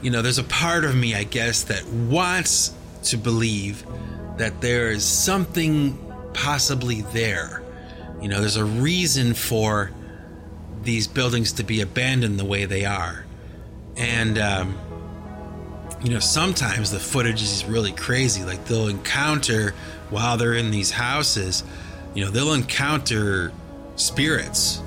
you 0.02 0.10
know, 0.10 0.22
there's 0.22 0.38
a 0.38 0.44
part 0.44 0.84
of 0.84 0.94
me, 0.94 1.14
I 1.14 1.24
guess, 1.24 1.64
that 1.64 1.84
wants 1.86 2.74
to 3.04 3.16
believe 3.16 3.84
that 4.36 4.60
there 4.60 4.90
is 4.90 5.04
something 5.04 5.98
possibly 6.34 7.02
there. 7.02 7.62
You 8.20 8.28
know, 8.28 8.40
there's 8.40 8.56
a 8.56 8.64
reason 8.64 9.34
for 9.34 9.90
these 10.82 11.06
buildings 11.06 11.52
to 11.54 11.64
be 11.64 11.80
abandoned 11.80 12.38
the 12.38 12.44
way 12.44 12.64
they 12.64 12.84
are. 12.84 13.24
And, 13.96 14.38
um, 14.38 14.78
you 16.02 16.10
know, 16.10 16.18
sometimes 16.18 16.90
the 16.90 17.00
footage 17.00 17.42
is 17.42 17.64
really 17.64 17.92
crazy. 17.92 18.44
Like 18.44 18.64
they'll 18.66 18.88
encounter 18.88 19.74
while 20.10 20.36
they're 20.36 20.54
in 20.54 20.70
these 20.70 20.90
houses, 20.90 21.64
you 22.14 22.24
know, 22.24 22.30
they'll 22.30 22.52
encounter 22.52 23.52
spirits, 23.96 24.80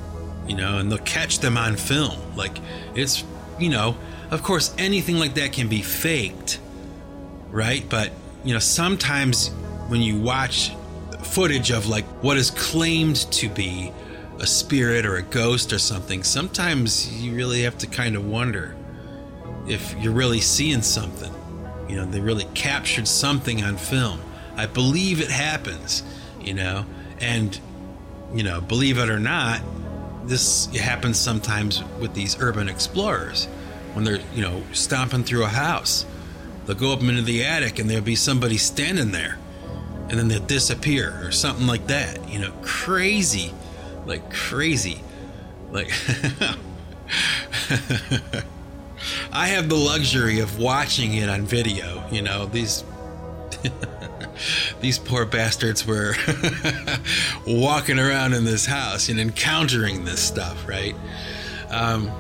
you 0.48 0.56
know, 0.56 0.78
and 0.78 0.92
they'll 0.92 1.00
catch 1.00 1.40
them 1.40 1.58
on 1.58 1.76
film. 1.76 2.18
Like 2.36 2.58
it's, 2.96 3.24
you 3.60 3.70
know, 3.70 3.98
of 4.32 4.44
course, 4.44 4.74
anything 4.78 5.18
like 5.18 5.36
that 5.36 5.54
can 5.54 5.68
be 5.68 5.82
faked, 5.82 6.60
right? 7.50 7.84
But, 7.90 8.12
you 8.44 8.54
know, 8.54 8.60
sometimes 8.60 9.50
when 9.88 10.02
you 10.02 10.20
watch 10.20 10.72
footage 11.24 11.72
of 11.72 11.88
like 11.88 12.06
what 12.24 12.38
is 12.38 12.52
claimed 12.52 13.18
to 13.32 13.50
be 13.50 13.92
a 14.40 14.48
spirit 14.48 15.06
or 15.06 15.16
a 15.16 15.24
ghost 15.24 15.74
or 15.74 15.80
something, 15.80 16.24
sometimes 16.24 17.22
you 17.22 17.36
really 17.36 17.64
have 17.64 17.78
to 17.80 17.88
kind 17.88 18.16
of 18.16 18.26
wonder 18.26 18.76
if 19.68 19.96
you're 20.00 20.14
really 20.14 20.42
seeing 20.42 20.82
something. 20.82 21.34
You 21.88 21.96
know, 21.96 22.06
they 22.06 22.20
really 22.20 22.48
captured 22.54 23.08
something 23.08 23.64
on 23.64 23.78
film. 23.78 24.22
I 24.56 24.68
believe 24.68 25.22
it 25.22 25.32
happens, 25.32 26.04
you 26.40 26.54
know, 26.54 26.86
and, 27.20 27.60
you 28.34 28.44
know, 28.44 28.62
believe 28.62 29.00
it 29.00 29.10
or 29.10 29.20
not, 29.20 29.62
this 30.26 30.68
happens 30.76 31.18
sometimes 31.18 31.84
with 32.00 32.14
these 32.14 32.40
urban 32.40 32.70
explorers 32.70 33.48
when 33.94 34.06
they're, 34.06 34.20
you 34.34 34.42
know, 34.42 34.64
stomping 34.74 35.24
through 35.24 35.44
a 35.44 35.50
house. 35.50 36.06
They'll 36.66 36.76
go 36.76 36.94
up 36.94 37.02
into 37.02 37.22
the 37.22 37.44
attic 37.44 37.80
and 37.80 37.90
there'll 37.90 38.04
be 38.04 38.16
somebody 38.16 38.58
standing 38.58 39.12
there 39.12 39.40
and 40.10 40.18
then 40.18 40.28
they'll 40.28 40.40
disappear 40.40 41.20
or 41.24 41.32
something 41.32 41.68
like 41.68 41.88
that. 41.88 42.30
You 42.30 42.40
know, 42.40 42.52
crazy, 42.62 43.54
like 44.06 44.34
crazy. 44.34 45.02
Like, 45.72 45.92
I 49.32 49.48
have 49.48 49.70
the 49.70 49.76
luxury 49.76 50.40
of 50.40 50.58
watching 50.60 51.14
it 51.14 51.30
on 51.30 51.44
video. 51.44 52.04
You 52.12 52.24
know, 52.24 52.48
these 52.48 52.84
these 54.82 54.98
poor 54.98 55.26
bastards 55.26 55.86
were 55.86 56.16
walking 57.48 58.00
around 58.00 58.34
in 58.34 58.46
this 58.46 58.66
house 58.66 59.10
and 59.10 59.20
encountering 59.20 60.06
this 60.06 60.22
stuff, 60.22 60.68
right? 60.68 60.96
Um, 61.70 62.12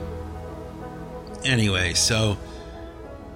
anyway, 1.43 1.93
so 1.93 2.37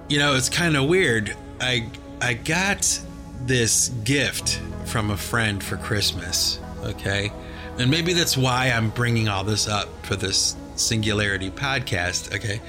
you 0.08 0.18
know, 0.18 0.34
it's 0.34 0.48
kind 0.48 0.76
of 0.76 0.88
weird. 0.88 1.36
I 1.60 1.88
I 2.20 2.34
got 2.34 3.00
this 3.42 3.88
gift 4.04 4.60
from 4.86 5.10
a 5.10 5.16
friend 5.16 5.62
for 5.62 5.76
Christmas, 5.76 6.58
okay? 6.82 7.32
And 7.78 7.90
maybe 7.90 8.12
that's 8.12 8.36
why 8.36 8.70
I'm 8.70 8.90
bringing 8.90 9.28
all 9.28 9.44
this 9.44 9.68
up 9.68 9.88
for 10.04 10.16
this 10.16 10.56
Singularity 10.76 11.50
podcast, 11.50 12.34
okay? 12.34 12.60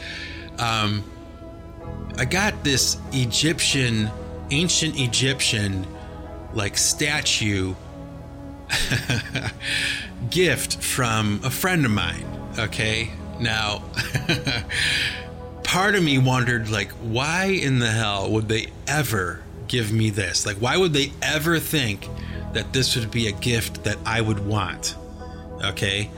Um, 0.60 1.04
I 2.18 2.26
got 2.26 2.64
this 2.64 2.98
Egyptian, 3.12 4.10
ancient 4.52 5.00
Egyptian, 5.00 5.86
like 6.54 6.78
statue 6.78 7.76
gift 10.30 10.82
from 10.82 11.42
a 11.44 11.50
friend 11.50 11.86
of 11.86 11.92
mine. 11.92 12.26
Okay. 12.58 13.12
Now, 13.40 13.84
part 15.66 15.96
of 15.96 16.04
me 16.04 16.18
wondered, 16.18 16.70
like, 16.70 16.92
why 16.94 17.46
in 17.46 17.80
the 17.80 17.90
hell 17.90 18.32
would 18.32 18.48
they 18.48 18.68
ever 18.88 19.42
give 19.68 19.92
me 19.92 20.10
this? 20.10 20.46
Like, 20.46 20.58
why 20.58 20.78
would 20.78 20.94
they 20.94 21.12
ever 21.22 21.60
think 21.60 22.08
that 22.54 22.72
this 22.72 22.96
would 22.96 23.12
be 23.12 23.28
a 23.28 23.32
gift 23.32 23.84
that 23.84 23.98
I 24.06 24.22
would 24.22 24.46
want? 24.46 24.96
Okay. 25.64 26.10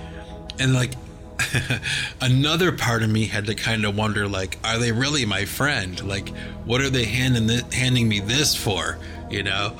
And 0.60 0.74
like, 0.74 0.94
another 2.22 2.72
part 2.72 3.04
of 3.04 3.10
me 3.10 3.26
had 3.26 3.46
to 3.46 3.56
kind 3.56 3.86
of 3.86 3.96
wonder 3.96 4.28
like 4.28 4.58
are 4.64 4.80
they 4.80 4.92
really 4.92 5.24
my 5.24 5.46
friend 5.46 6.04
like 6.04 6.30
what 6.66 6.82
are 6.82 6.90
they 6.90 7.06
handing 7.06 7.46
this, 7.46 7.62
handing 7.74 8.08
me 8.08 8.20
this 8.20 8.56
for 8.56 8.98
you 9.30 9.44
know 9.44 9.78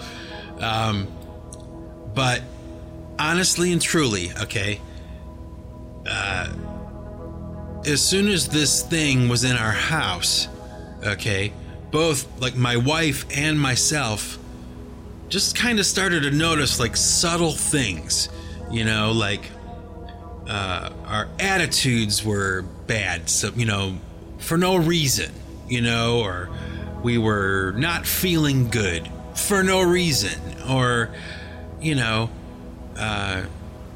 um, 0.60 1.08
but 2.14 2.42
honestly 3.18 3.74
and 3.74 3.82
truly 3.82 4.32
okay 4.40 4.80
uh, 6.08 6.52
as 7.88 8.04
soon 8.04 8.28
as 8.28 8.48
this 8.48 8.84
thing 8.84 9.30
was 9.30 9.44
in 9.44 9.56
our 9.56 9.72
house 9.72 10.48
okay 11.04 11.54
both 11.92 12.28
like 12.42 12.56
my 12.56 12.76
wife 12.78 13.26
and 13.36 13.60
myself 13.60 14.38
just 15.30 15.56
kind 15.56 15.80
of 15.80 15.86
started 15.86 16.24
to 16.24 16.32
notice 16.32 16.80
like 16.80 16.96
subtle 16.96 17.52
things 17.52 18.30
you 18.70 18.84
know 18.84 19.12
like 19.12 19.50
uh, 20.48 20.90
our 21.06 21.28
attitudes 21.40 22.24
were 22.24 22.64
bad. 22.88 23.30
So, 23.30 23.52
you 23.56 23.66
know, 23.66 23.98
for 24.40 24.58
no 24.58 24.78
reason, 24.78 25.32
you 25.68 25.82
know, 25.82 26.22
or 26.22 26.50
we 27.04 27.18
were 27.18 27.74
not 27.74 28.08
feeling 28.08 28.70
good 28.70 29.10
for 29.36 29.64
no 29.64 29.82
reason, 29.82 30.40
or, 30.70 31.10
you 31.82 31.96
know, 31.96 32.30
uh, 32.98 33.44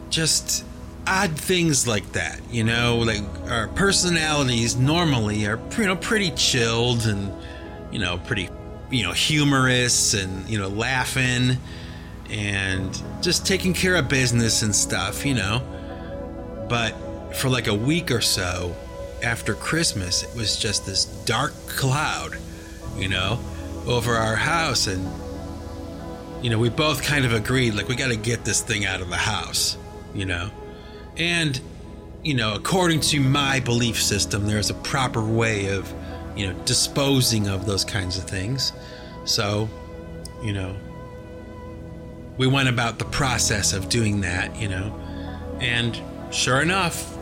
just 0.09 0.65
odd 1.07 1.37
things 1.37 1.87
like 1.87 2.11
that, 2.13 2.39
you 2.49 2.63
know, 2.63 2.97
like 2.97 3.23
our 3.49 3.67
personalities 3.69 4.75
normally 4.75 5.45
are, 5.45 5.59
you 5.77 5.85
know, 5.85 5.95
pretty 5.95 6.31
chilled 6.31 7.05
and, 7.05 7.33
you 7.91 7.99
know, 7.99 8.17
pretty, 8.19 8.49
you 8.89 9.03
know, 9.03 9.11
humorous 9.11 10.13
and, 10.13 10.49
you 10.49 10.57
know, 10.57 10.67
laughing 10.67 11.57
and 12.29 13.01
just 13.21 13.45
taking 13.45 13.73
care 13.73 13.95
of 13.95 14.07
business 14.07 14.61
and 14.61 14.73
stuff, 14.75 15.25
you 15.25 15.33
know 15.33 15.61
but 16.71 17.35
for 17.35 17.49
like 17.49 17.67
a 17.67 17.73
week 17.73 18.11
or 18.11 18.21
so, 18.21 18.73
after 19.21 19.55
Christmas, 19.55 20.23
it 20.23 20.33
was 20.33 20.55
just 20.55 20.85
this 20.85 21.03
dark 21.25 21.51
cloud, 21.67 22.37
you 22.95 23.09
know, 23.09 23.41
over 23.85 24.13
our 24.13 24.37
house. 24.37 24.87
And, 24.87 25.05
you 26.41 26.49
know, 26.49 26.57
we 26.57 26.69
both 26.69 27.03
kind 27.03 27.25
of 27.25 27.33
agreed, 27.33 27.73
like, 27.73 27.89
we 27.89 27.95
got 27.97 28.07
to 28.07 28.15
get 28.15 28.45
this 28.45 28.61
thing 28.61 28.85
out 28.85 29.01
of 29.01 29.09
the 29.09 29.17
house, 29.17 29.75
you 30.13 30.23
know. 30.23 30.49
And, 31.17 31.59
you 32.23 32.33
know, 32.33 32.53
according 32.53 33.01
to 33.01 33.19
my 33.19 33.59
belief 33.59 34.01
system, 34.01 34.47
there's 34.47 34.69
a 34.69 34.75
proper 34.75 35.21
way 35.21 35.67
of, 35.67 35.91
you 36.35 36.47
know, 36.47 36.59
disposing 36.63 37.47
of 37.47 37.65
those 37.65 37.83
kinds 37.83 38.17
of 38.17 38.23
things. 38.23 38.73
So, 39.25 39.69
you 40.43 40.53
know, 40.53 40.75
we 42.37 42.47
went 42.47 42.69
about 42.69 42.97
the 42.97 43.05
process 43.05 43.73
of 43.73 43.89
doing 43.89 44.21
that, 44.21 44.55
you 44.55 44.67
know. 44.67 44.97
And 45.59 45.99
sure 46.31 46.61
enough, 46.61 47.17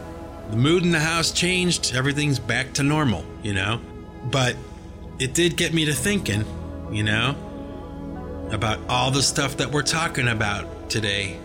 the 0.50 0.56
mood 0.56 0.84
in 0.84 0.92
the 0.92 1.00
house 1.00 1.32
changed. 1.32 1.94
Everything's 1.94 2.40
back 2.40 2.74
to 2.74 2.84
normal, 2.84 3.26
you 3.44 3.54
know. 3.54 3.82
But 4.32 4.56
it 5.20 5.34
did 5.34 5.58
get 5.58 5.74
me 5.74 5.86
to 5.86 5.94
thinking, 5.94 6.46
you 6.92 7.04
know, 7.04 7.36
about 8.52 8.80
all 8.88 9.12
the 9.12 9.22
stuff 9.22 9.58
that 9.58 9.72
we're 9.72 9.84
talking 9.84 10.28
about 10.28 10.90
today. 10.90 11.38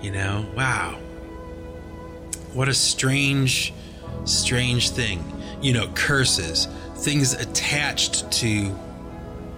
You 0.00 0.12
know, 0.12 0.46
wow. 0.56 0.98
What 2.52 2.68
a 2.68 2.74
strange, 2.74 3.72
strange 4.24 4.90
thing. 4.90 5.24
You 5.62 5.72
know, 5.72 5.88
curses, 5.94 6.66
things 6.96 7.32
attached 7.34 8.30
to 8.32 8.76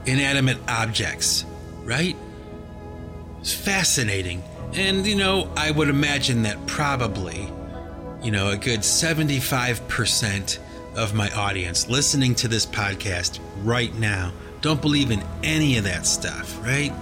inanimate 0.07 0.59
objects, 0.69 1.45
right? 1.85 2.17
It's 3.41 3.55
fascinating. 3.55 4.43
And, 4.75 5.07
you 5.07 5.17
know, 5.17 5.53
I 5.57 5.71
would 5.71 5.89
imagine 5.89 6.43
that 6.43 6.67
probably, 6.67 7.49
you 8.23 8.31
know, 8.31 8.51
a 8.51 8.57
good 8.57 8.81
75% 8.81 10.59
of 10.97 11.15
my 11.15 11.31
audience 11.31 11.89
listening 11.89 12.35
to 12.37 12.49
this 12.49 12.67
podcast 12.67 13.39
right 13.63 13.95
now 13.95 14.33
don't 14.61 14.81
believe 14.81 15.11
in 15.11 15.23
any 15.43 15.77
of 15.77 15.85
that 15.85 16.07
stuff, 16.07 16.63
right? 16.63 16.93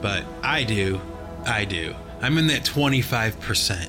But 0.00 0.24
I 0.42 0.64
do. 0.64 1.00
I 1.44 1.64
do. 1.64 1.94
I'm 2.22 2.38
in 2.38 2.46
that 2.46 2.64
25% 2.64 3.88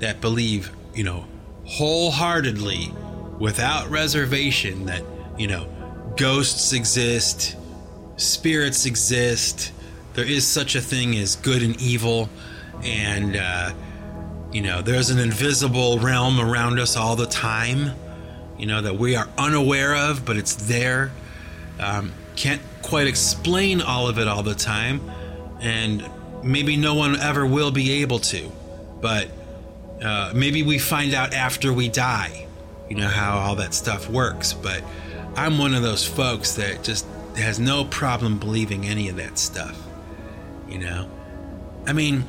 that 0.00 0.20
believe, 0.20 0.70
you 0.94 1.04
know, 1.04 1.26
wholeheartedly, 1.64 2.92
without 3.38 3.88
reservation, 3.90 4.86
that, 4.86 5.02
you 5.38 5.46
know, 5.46 5.68
ghosts 6.16 6.72
exist, 6.72 7.56
spirits 8.16 8.86
exist, 8.86 9.72
there 10.14 10.24
is 10.24 10.46
such 10.46 10.74
a 10.74 10.80
thing 10.80 11.16
as 11.16 11.36
good 11.36 11.62
and 11.62 11.80
evil, 11.80 12.28
and, 12.82 13.36
uh, 13.36 13.72
you 14.52 14.62
know, 14.62 14.82
there's 14.82 15.10
an 15.10 15.18
invisible 15.18 15.98
realm 15.98 16.40
around 16.40 16.80
us 16.80 16.96
all 16.96 17.16
the 17.16 17.26
time, 17.26 17.92
you 18.58 18.66
know, 18.66 18.80
that 18.80 18.96
we 18.96 19.14
are 19.14 19.28
unaware 19.36 19.94
of, 19.94 20.24
but 20.24 20.36
it's 20.36 20.54
there. 20.54 21.12
Um, 21.78 22.12
can't 22.34 22.62
quite 22.82 23.06
explain 23.06 23.80
all 23.80 24.08
of 24.08 24.18
it 24.18 24.26
all 24.26 24.42
the 24.42 24.54
time, 24.54 25.00
and 25.60 26.08
maybe 26.42 26.76
no 26.76 26.94
one 26.94 27.16
ever 27.16 27.46
will 27.46 27.70
be 27.70 28.02
able 28.02 28.18
to, 28.20 28.50
but 29.00 29.30
uh, 30.02 30.32
maybe 30.34 30.62
we 30.62 30.78
find 30.78 31.14
out 31.14 31.34
after 31.34 31.72
we 31.72 31.88
die, 31.88 32.46
you 32.88 32.96
know, 32.96 33.08
how 33.08 33.38
all 33.38 33.56
that 33.56 33.74
stuff 33.74 34.08
works. 34.08 34.52
But 34.52 34.82
I'm 35.36 35.58
one 35.58 35.74
of 35.74 35.82
those 35.82 36.06
folks 36.06 36.54
that 36.54 36.82
just 36.82 37.06
has 37.36 37.58
no 37.58 37.84
problem 37.84 38.38
believing 38.38 38.86
any 38.86 39.08
of 39.08 39.16
that 39.16 39.38
stuff, 39.38 39.80
you 40.68 40.78
know? 40.78 41.08
I 41.86 41.92
mean, 41.92 42.24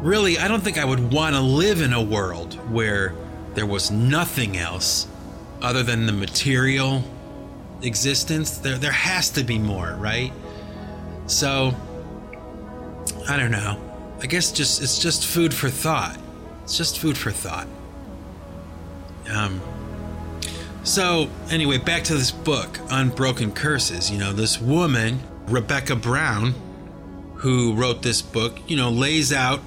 really, 0.00 0.38
I 0.38 0.48
don't 0.48 0.62
think 0.62 0.78
I 0.78 0.84
would 0.84 1.12
want 1.12 1.34
to 1.34 1.40
live 1.40 1.80
in 1.80 1.92
a 1.92 2.02
world 2.02 2.54
where 2.70 3.14
there 3.54 3.66
was 3.66 3.90
nothing 3.90 4.56
else 4.56 5.06
other 5.60 5.82
than 5.82 6.06
the 6.06 6.12
material 6.12 7.04
existence. 7.82 8.58
There, 8.58 8.78
there 8.78 8.92
has 8.92 9.30
to 9.30 9.44
be 9.44 9.58
more, 9.58 9.96
right? 9.98 10.32
So, 11.26 11.74
I 13.28 13.36
don't 13.36 13.50
know. 13.50 13.80
I 14.20 14.26
guess 14.26 14.52
just 14.52 14.82
it's 14.82 14.98
just 14.98 15.26
food 15.26 15.52
for 15.52 15.68
thought. 15.68 16.18
It's 16.64 16.76
just 16.76 16.98
food 16.98 17.16
for 17.16 17.30
thought. 17.30 17.66
Um. 19.30 19.60
So 20.84 21.28
anyway, 21.48 21.78
back 21.78 22.02
to 22.04 22.14
this 22.14 22.32
book, 22.32 22.78
Unbroken 22.90 23.52
Curses. 23.52 24.10
You 24.10 24.18
know, 24.18 24.32
this 24.32 24.60
woman, 24.60 25.20
Rebecca 25.46 25.94
Brown, 25.94 26.54
who 27.36 27.74
wrote 27.74 28.02
this 28.02 28.20
book, 28.20 28.58
you 28.66 28.76
know, 28.76 28.90
lays 28.90 29.32
out 29.32 29.60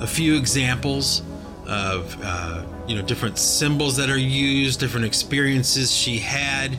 a 0.00 0.06
few 0.06 0.36
examples 0.36 1.22
of 1.66 2.16
uh, 2.22 2.64
you 2.86 2.96
know 2.96 3.02
different 3.02 3.38
symbols 3.38 3.96
that 3.96 4.10
are 4.10 4.18
used, 4.18 4.80
different 4.80 5.06
experiences 5.06 5.92
she 5.92 6.18
had, 6.18 6.78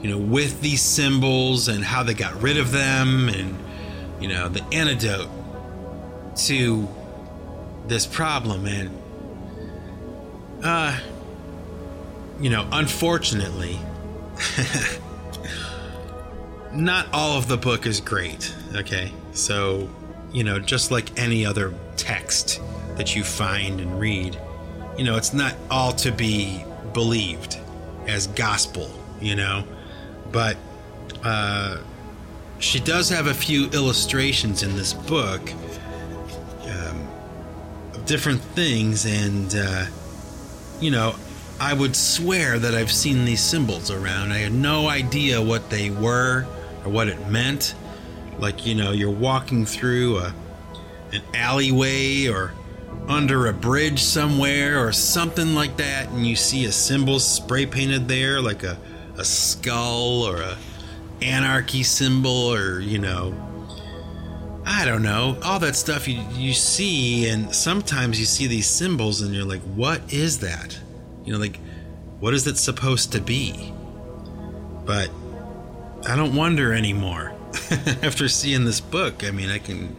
you 0.00 0.10
know, 0.10 0.18
with 0.18 0.60
these 0.60 0.82
symbols 0.82 1.68
and 1.68 1.84
how 1.84 2.02
they 2.02 2.14
got 2.14 2.40
rid 2.40 2.58
of 2.58 2.72
them, 2.72 3.28
and 3.28 3.58
you 4.20 4.28
know 4.28 4.48
the 4.48 4.64
antidote 4.72 5.28
to 6.36 6.88
this 7.86 8.06
problem. 8.06 8.66
And 8.66 8.90
uh, 10.66 10.98
you 12.40 12.50
know, 12.50 12.68
unfortunately, 12.72 13.78
not 16.72 17.06
all 17.12 17.38
of 17.38 17.48
the 17.48 17.56
book 17.56 17.86
is 17.86 18.00
great. 18.00 18.54
Okay, 18.74 19.12
so 19.32 19.88
you 20.32 20.44
know, 20.44 20.58
just 20.58 20.90
like 20.90 21.18
any 21.18 21.46
other 21.46 21.72
text 21.96 22.60
that 22.96 23.14
you 23.14 23.24
find 23.24 23.80
and 23.80 24.00
read, 24.00 24.38
you 24.98 25.04
know, 25.04 25.16
it's 25.16 25.32
not 25.32 25.54
all 25.70 25.92
to 25.92 26.10
be 26.10 26.64
believed 26.92 27.58
as 28.06 28.26
gospel, 28.26 28.90
you 29.20 29.36
know, 29.36 29.64
but 30.32 30.56
uh, 31.22 31.78
she 32.58 32.80
does 32.80 33.08
have 33.08 33.28
a 33.28 33.34
few 33.34 33.70
illustrations 33.70 34.62
in 34.62 34.76
this 34.76 34.92
book 34.92 35.40
um, 36.62 37.08
of 37.94 38.04
different 38.04 38.40
things, 38.40 39.06
and 39.06 39.54
uh, 39.54 39.86
you 40.80 40.90
know, 40.90 41.14
I 41.58 41.72
would 41.72 41.96
swear 41.96 42.58
that 42.58 42.74
I've 42.74 42.92
seen 42.92 43.24
these 43.24 43.40
symbols 43.40 43.90
around. 43.90 44.32
I 44.32 44.38
had 44.38 44.52
no 44.52 44.88
idea 44.88 45.40
what 45.40 45.70
they 45.70 45.90
were 45.90 46.46
or 46.84 46.90
what 46.90 47.08
it 47.08 47.28
meant. 47.28 47.74
Like, 48.38 48.66
you 48.66 48.74
know, 48.74 48.92
you're 48.92 49.10
walking 49.10 49.64
through 49.64 50.18
a, 50.18 50.34
an 51.12 51.22
alleyway 51.34 52.26
or 52.26 52.52
under 53.08 53.46
a 53.46 53.52
bridge 53.52 54.02
somewhere 54.02 54.84
or 54.84 54.92
something 54.92 55.54
like 55.54 55.76
that, 55.78 56.08
and 56.10 56.26
you 56.26 56.36
see 56.36 56.64
a 56.66 56.72
symbol 56.72 57.18
spray 57.18 57.64
painted 57.64 58.08
there, 58.08 58.40
like 58.40 58.62
a, 58.62 58.76
a 59.16 59.24
skull 59.24 60.22
or 60.22 60.42
a 60.42 60.56
anarchy 61.22 61.82
symbol 61.82 62.52
or, 62.52 62.80
you 62.80 62.98
know, 62.98 63.32
I 64.68 64.84
don't 64.84 65.02
know, 65.02 65.38
all 65.44 65.60
that 65.60 65.76
stuff 65.76 66.08
you, 66.08 66.20
you 66.32 66.52
see, 66.52 67.28
and 67.28 67.54
sometimes 67.54 68.18
you 68.18 68.26
see 68.26 68.48
these 68.48 68.68
symbols 68.68 69.20
and 69.22 69.32
you're 69.32 69.44
like, 69.44 69.62
what 69.62 70.12
is 70.12 70.40
that? 70.40 70.76
You 71.24 71.32
know, 71.32 71.38
like, 71.38 71.60
what 72.18 72.34
is 72.34 72.48
it 72.48 72.56
supposed 72.56 73.12
to 73.12 73.20
be? 73.20 73.72
But 74.84 75.08
I 76.08 76.16
don't 76.16 76.34
wonder 76.34 76.74
anymore 76.74 77.32
after 78.02 78.28
seeing 78.28 78.64
this 78.64 78.80
book. 78.80 79.22
I 79.24 79.30
mean, 79.30 79.50
I 79.50 79.58
can. 79.58 79.96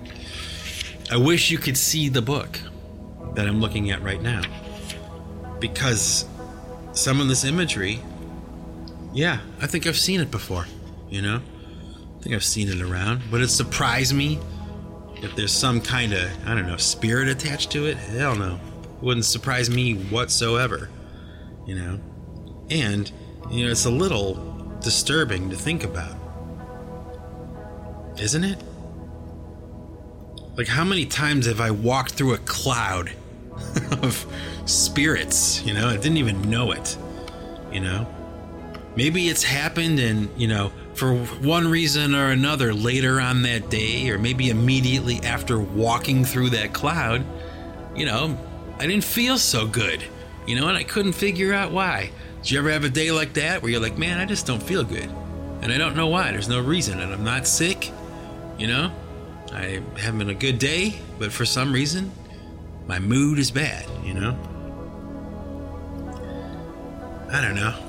I 1.09 1.15
wish 1.15 1.49
you 1.49 1.57
could 1.57 1.77
see 1.77 2.09
the 2.09 2.21
book 2.21 2.59
that 3.35 3.47
I'm 3.47 3.61
looking 3.61 3.91
at 3.91 4.01
right 4.01 4.21
now. 4.21 4.41
Because 5.59 6.25
some 6.91 7.21
of 7.21 7.29
this 7.29 7.45
imagery, 7.45 8.01
yeah, 9.13 9.39
I 9.61 9.67
think 9.67 9.87
I've 9.87 9.97
seen 9.97 10.19
it 10.19 10.29
before, 10.29 10.65
you 11.09 11.21
know? 11.21 11.39
I 12.17 12.21
think 12.21 12.35
I've 12.35 12.43
seen 12.43 12.67
it 12.67 12.81
around. 12.81 13.23
Would 13.31 13.41
it 13.41 13.47
surprise 13.47 14.13
me 14.13 14.39
if 15.21 15.35
there's 15.35 15.51
some 15.51 15.81
kind 15.81 16.13
of, 16.13 16.29
I 16.47 16.53
don't 16.55 16.67
know, 16.67 16.77
spirit 16.77 17.27
attached 17.27 17.71
to 17.71 17.85
it? 17.85 17.97
Hell 17.97 18.35
no. 18.35 18.59
Wouldn't 19.01 19.25
surprise 19.25 19.69
me 19.69 19.95
whatsoever 19.95 20.89
you 21.67 21.75
know? 21.75 21.99
And, 22.71 23.11
you 23.51 23.65
know, 23.65 23.71
it's 23.71 23.85
a 23.85 23.91
little 23.91 24.77
disturbing 24.81 25.51
to 25.51 25.55
think 25.55 25.83
about. 25.83 26.15
Isn't 28.19 28.43
it? 28.43 28.57
Like, 30.55 30.67
how 30.67 30.83
many 30.83 31.05
times 31.05 31.45
have 31.45 31.61
I 31.61 31.69
walked 31.69 32.13
through 32.13 32.33
a 32.33 32.39
cloud 32.39 33.11
of 34.01 34.25
spirits? 34.65 35.61
You 35.63 35.75
know, 35.75 35.87
I 35.87 35.97
didn't 35.97 36.17
even 36.17 36.49
know 36.49 36.71
it. 36.71 36.97
You 37.71 37.81
know? 37.81 38.07
Maybe 38.95 39.27
it's 39.27 39.43
happened 39.43 39.99
and, 39.99 40.29
you 40.37 40.47
know, 40.47 40.71
for 40.97 41.15
one 41.15 41.67
reason 41.67 42.15
or 42.15 42.31
another 42.31 42.73
later 42.73 43.21
on 43.21 43.43
that 43.43 43.69
day, 43.69 44.09
or 44.09 44.17
maybe 44.17 44.49
immediately 44.49 45.19
after 45.21 45.59
walking 45.59 46.25
through 46.25 46.49
that 46.49 46.73
cloud, 46.73 47.23
you 47.95 48.05
know, 48.05 48.37
I 48.79 48.87
didn't 48.87 49.03
feel 49.03 49.37
so 49.37 49.67
good. 49.67 50.03
You 50.47 50.59
know, 50.59 50.67
and 50.69 50.77
I 50.77 50.83
couldn't 50.83 51.13
figure 51.13 51.53
out 51.53 51.71
why. 51.71 52.11
Did 52.41 52.51
you 52.51 52.59
ever 52.59 52.71
have 52.71 52.83
a 52.83 52.89
day 52.89 53.11
like 53.11 53.33
that 53.33 53.61
where 53.61 53.69
you're 53.71 53.81
like, 53.81 53.97
man, 53.97 54.17
I 54.17 54.25
just 54.25 54.47
don't 54.47 54.63
feel 54.63 54.83
good? 54.83 55.09
And 55.61 55.71
I 55.71 55.77
don't 55.77 55.95
know 55.95 56.07
why. 56.07 56.31
There's 56.31 56.49
no 56.49 56.61
reason. 56.61 56.99
And 56.99 57.13
I'm 57.13 57.23
not 57.23 57.45
sick. 57.45 57.91
You 58.57 58.67
know, 58.67 58.91
I'm 59.51 59.95
having 59.97 60.29
a 60.29 60.33
good 60.33 60.57
day, 60.57 60.99
but 61.19 61.31
for 61.31 61.45
some 61.45 61.73
reason, 61.73 62.11
my 62.87 62.97
mood 62.97 63.37
is 63.37 63.51
bad, 63.51 63.85
you 64.03 64.13
know? 64.13 64.37
I 67.31 67.41
don't 67.41 67.55
know. 67.55 67.86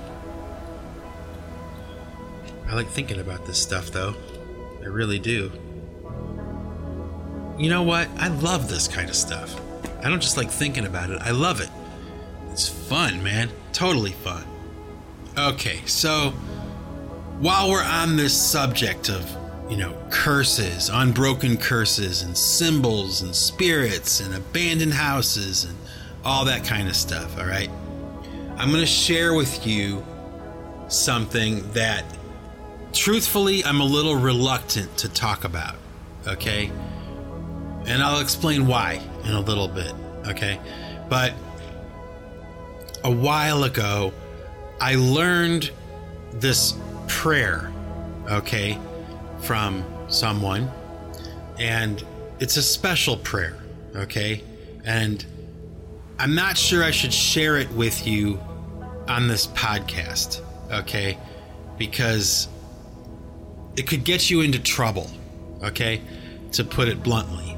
I 2.68 2.74
like 2.74 2.88
thinking 2.88 3.20
about 3.20 3.46
this 3.46 3.60
stuff, 3.60 3.90
though. 3.90 4.14
I 4.82 4.86
really 4.86 5.18
do. 5.18 5.50
You 7.58 7.70
know 7.70 7.82
what? 7.82 8.08
I 8.18 8.28
love 8.28 8.68
this 8.68 8.86
kind 8.86 9.08
of 9.08 9.16
stuff. 9.16 9.58
I 10.02 10.08
don't 10.08 10.20
just 10.20 10.36
like 10.36 10.50
thinking 10.50 10.86
about 10.86 11.10
it, 11.10 11.20
I 11.22 11.30
love 11.32 11.60
it. 11.60 11.70
It's 12.52 12.68
fun, 12.68 13.22
man. 13.22 13.50
Totally 13.72 14.12
fun. 14.12 14.44
Okay, 15.36 15.80
so 15.86 16.30
while 17.40 17.70
we're 17.70 17.84
on 17.84 18.16
this 18.16 18.36
subject 18.36 19.08
of, 19.08 19.36
you 19.70 19.76
know, 19.76 19.96
curses, 20.10 20.88
unbroken 20.88 21.56
curses, 21.56 22.22
and 22.22 22.36
symbols, 22.36 23.22
and 23.22 23.34
spirits, 23.34 24.20
and 24.20 24.34
abandoned 24.34 24.94
houses, 24.94 25.64
and 25.64 25.76
all 26.24 26.44
that 26.44 26.64
kind 26.64 26.88
of 26.88 26.96
stuff, 26.96 27.38
all 27.38 27.46
right? 27.46 27.70
I'm 28.56 28.70
going 28.70 28.80
to 28.80 28.86
share 28.86 29.34
with 29.34 29.66
you 29.66 30.04
something 30.88 31.70
that, 31.72 32.04
truthfully, 32.92 33.64
I'm 33.64 33.80
a 33.80 33.84
little 33.84 34.16
reluctant 34.16 34.96
to 34.98 35.08
talk 35.08 35.44
about, 35.44 35.76
okay? 36.26 36.70
And 37.86 38.02
I'll 38.02 38.20
explain 38.20 38.66
why 38.66 39.00
in 39.24 39.30
a 39.32 39.40
little 39.40 39.68
bit, 39.68 39.92
okay? 40.26 40.60
But 41.08 41.32
a 43.04 43.10
while 43.10 43.64
ago, 43.64 44.12
I 44.80 44.94
learned 44.96 45.70
this 46.32 46.74
prayer, 47.06 47.72
okay, 48.30 48.78
from 49.40 49.84
someone, 50.08 50.70
and 51.58 52.04
it's 52.40 52.56
a 52.56 52.62
special 52.62 53.16
prayer, 53.16 53.56
okay? 53.96 54.42
And 54.84 55.24
I'm 56.18 56.34
not 56.34 56.56
sure 56.56 56.84
I 56.84 56.90
should 56.90 57.12
share 57.12 57.56
it 57.56 57.70
with 57.72 58.06
you 58.06 58.40
on 59.08 59.28
this 59.28 59.46
podcast, 59.48 60.42
okay? 60.70 61.18
Because 61.78 62.48
it 63.78 63.86
could 63.86 64.02
get 64.02 64.28
you 64.28 64.40
into 64.40 64.58
trouble, 64.58 65.08
okay? 65.62 66.00
To 66.52 66.64
put 66.64 66.88
it 66.88 67.00
bluntly. 67.02 67.56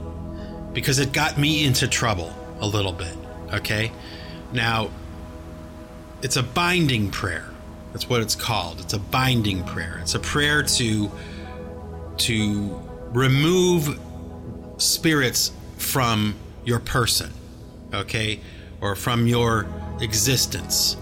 Because 0.75 0.99
it 0.99 1.13
got 1.13 1.39
me 1.39 1.65
into 1.65 1.89
trouble 1.89 2.31
a 2.61 2.67
little 2.67 2.93
bit, 2.93 3.17
okay? 3.55 3.91
Now, 4.53 4.91
it's 6.23 6.37
a 6.37 6.43
binding 6.43 7.11
prayer. 7.11 7.49
That's 7.93 8.07
what 8.07 8.21
it's 8.21 8.35
called. 8.35 8.81
It's 8.81 8.93
a 8.93 8.99
binding 8.99 9.65
prayer. 9.65 9.99
It's 10.03 10.15
a 10.15 10.21
prayer 10.21 10.63
to 10.63 11.11
to 12.19 12.83
remove 13.13 13.99
spirits 14.77 15.53
from 15.79 16.35
your 16.65 16.81
person, 16.81 17.33
okay, 17.95 18.41
or 18.83 18.95
from 18.95 19.27
your 19.27 19.67
existence. 20.03 20.99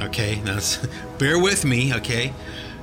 Okay, 0.00 0.42
now 0.44 0.58
bear 1.18 1.38
with 1.38 1.64
me. 1.64 1.94
Okay, 1.94 2.32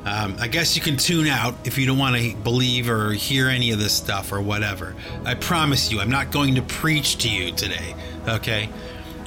um, 0.06 0.36
I 0.40 0.48
guess 0.48 0.76
you 0.76 0.82
can 0.82 0.98
tune 0.98 1.28
out 1.28 1.56
if 1.64 1.78
you 1.78 1.86
don't 1.86 1.98
want 1.98 2.18
to 2.18 2.36
believe 2.38 2.90
or 2.90 3.14
hear 3.14 3.48
any 3.48 3.72
of 3.72 3.80
this 3.80 3.94
stuff 3.94 4.34
or 4.34 4.42
whatever. 4.42 4.96
I 5.26 5.36
promise 5.36 5.92
you, 5.92 6.02
I'm 6.02 6.12
not 6.12 6.32
going 6.32 6.56
to 6.56 6.62
preach 6.62 7.18
to 7.20 7.30
you 7.30 7.54
today. 7.54 7.96
Okay, 8.28 8.70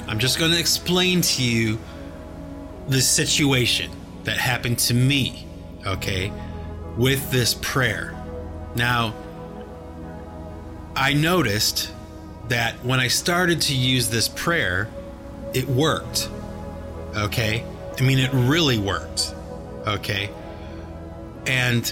I'm 0.07 0.19
just 0.19 0.37
going 0.37 0.51
to 0.51 0.59
explain 0.59 1.21
to 1.21 1.43
you 1.43 1.79
the 2.87 3.01
situation 3.01 3.91
that 4.23 4.37
happened 4.37 4.79
to 4.79 4.93
me, 4.93 5.47
okay, 5.85 6.31
with 6.95 7.31
this 7.31 7.55
prayer. 7.55 8.13
Now, 8.75 9.15
I 10.95 11.13
noticed 11.13 11.91
that 12.49 12.73
when 12.83 12.99
I 12.99 13.07
started 13.07 13.61
to 13.63 13.75
use 13.75 14.09
this 14.09 14.27
prayer, 14.27 14.89
it 15.53 15.67
worked, 15.67 16.29
okay? 17.15 17.63
I 17.97 18.01
mean, 18.01 18.19
it 18.19 18.31
really 18.33 18.77
worked, 18.77 19.33
okay? 19.85 20.29
And 21.47 21.87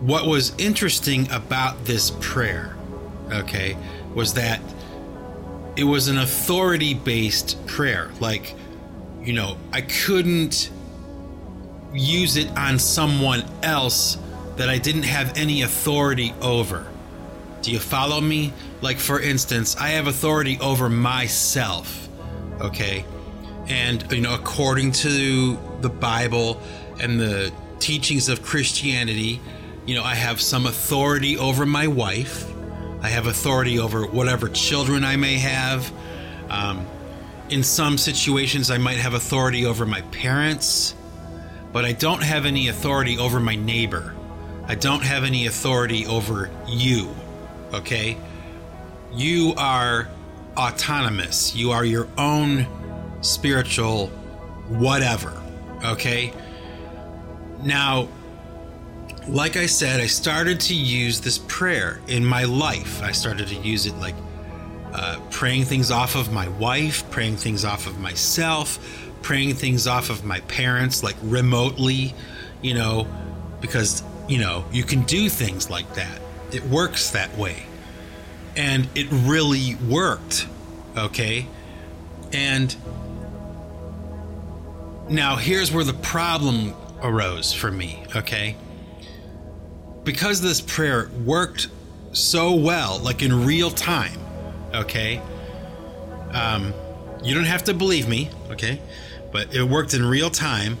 what 0.00 0.26
was 0.26 0.54
interesting 0.58 1.30
about 1.30 1.84
this 1.84 2.12
prayer, 2.20 2.76
okay, 3.32 3.76
was 4.14 4.34
that 4.34 4.60
it 5.76 5.84
was 5.84 6.08
an 6.08 6.18
authority 6.18 6.94
based 6.94 7.66
prayer. 7.66 8.10
Like, 8.20 8.54
you 9.22 9.32
know, 9.32 9.56
I 9.72 9.80
couldn't 9.80 10.70
use 11.92 12.36
it 12.36 12.50
on 12.56 12.78
someone 12.78 13.44
else 13.62 14.18
that 14.56 14.68
I 14.68 14.78
didn't 14.78 15.04
have 15.04 15.36
any 15.36 15.62
authority 15.62 16.34
over. 16.40 16.86
Do 17.62 17.72
you 17.72 17.78
follow 17.78 18.20
me? 18.20 18.52
Like, 18.82 18.98
for 18.98 19.20
instance, 19.20 19.76
I 19.76 19.90
have 19.90 20.06
authority 20.06 20.58
over 20.60 20.88
myself, 20.88 22.08
okay? 22.60 23.04
And, 23.66 24.04
you 24.12 24.20
know, 24.20 24.34
according 24.34 24.92
to 24.92 25.58
the 25.80 25.88
Bible 25.88 26.60
and 27.00 27.20
the 27.20 27.52
teachings 27.78 28.28
of 28.28 28.42
Christianity, 28.42 29.40
you 29.86 29.94
know, 29.94 30.02
I 30.02 30.14
have 30.14 30.40
some 30.40 30.66
authority 30.66 31.36
over 31.36 31.66
my 31.66 31.86
wife. 31.86 32.50
I 33.02 33.08
have 33.08 33.26
authority 33.26 33.78
over 33.78 34.06
whatever 34.06 34.48
children 34.48 35.04
I 35.04 35.16
may 35.16 35.38
have. 35.38 35.92
Um, 36.48 36.86
in 37.50 37.62
some 37.62 37.98
situations, 37.98 38.70
I 38.70 38.78
might 38.78 38.96
have 38.96 39.14
authority 39.14 39.66
over 39.66 39.84
my 39.84 40.00
parents, 40.02 40.94
but 41.72 41.84
I 41.84 41.92
don't 41.92 42.22
have 42.22 42.46
any 42.46 42.68
authority 42.68 43.18
over 43.18 43.40
my 43.40 43.54
neighbor. 43.54 44.14
I 44.66 44.74
don't 44.74 45.02
have 45.02 45.24
any 45.24 45.46
authority 45.46 46.06
over 46.06 46.50
you, 46.66 47.14
okay? 47.74 48.16
You 49.12 49.54
are 49.58 50.08
autonomous. 50.56 51.54
You 51.54 51.72
are 51.72 51.84
your 51.84 52.08
own 52.16 52.66
spiritual 53.20 54.06
whatever, 54.68 55.42
okay? 55.84 56.32
Now, 57.64 58.08
like 59.26 59.56
I 59.56 59.66
said, 59.66 60.00
I 60.00 60.06
started 60.06 60.60
to 60.60 60.74
use 60.74 61.20
this 61.20 61.38
prayer 61.38 62.00
in 62.08 62.24
my 62.24 62.44
life. 62.44 63.02
I 63.02 63.12
started 63.12 63.48
to 63.48 63.54
use 63.54 63.86
it 63.86 63.94
like 63.96 64.14
uh, 64.92 65.18
praying 65.30 65.64
things 65.64 65.90
off 65.90 66.14
of 66.14 66.30
my 66.30 66.48
wife, 66.48 67.08
praying 67.10 67.38
things 67.38 67.64
off 67.64 67.86
of 67.86 67.98
myself, 67.98 68.78
praying 69.22 69.54
things 69.54 69.86
off 69.86 70.10
of 70.10 70.24
my 70.24 70.40
parents, 70.40 71.02
like 71.02 71.16
remotely, 71.22 72.14
you 72.60 72.74
know, 72.74 73.06
because, 73.62 74.02
you 74.28 74.38
know, 74.38 74.64
you 74.70 74.84
can 74.84 75.02
do 75.02 75.30
things 75.30 75.70
like 75.70 75.94
that. 75.94 76.20
It 76.52 76.62
works 76.64 77.10
that 77.10 77.36
way. 77.38 77.62
And 78.56 78.86
it 78.94 79.06
really 79.10 79.74
worked. 79.88 80.46
Okay. 80.96 81.46
And 82.32 82.76
now 85.08 85.36
here's 85.36 85.72
where 85.72 85.84
the 85.84 85.94
problem 85.94 86.74
arose 87.04 87.52
for 87.52 87.70
me. 87.70 88.02
Okay. 88.16 88.56
Because 90.02 90.40
this 90.40 90.60
prayer 90.60 91.08
worked 91.24 91.68
so 92.12 92.54
well, 92.54 92.98
like 92.98 93.22
in 93.22 93.44
real 93.44 93.70
time, 93.70 94.18
okay? 94.74 95.20
Um, 96.32 96.74
you 97.22 97.34
don't 97.34 97.44
have 97.44 97.64
to 97.64 97.74
believe 97.74 98.08
me, 98.08 98.30
okay? 98.50 98.80
But 99.32 99.54
it 99.54 99.62
worked 99.62 99.94
in 99.94 100.04
real 100.04 100.30
time. 100.30 100.78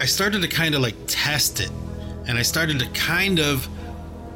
I 0.00 0.06
started 0.06 0.42
to 0.42 0.48
kind 0.48 0.74
of 0.74 0.82
like 0.82 0.94
test 1.06 1.60
it 1.60 1.70
and 2.26 2.38
I 2.38 2.42
started 2.42 2.78
to 2.80 2.86
kind 2.90 3.38
of 3.38 3.68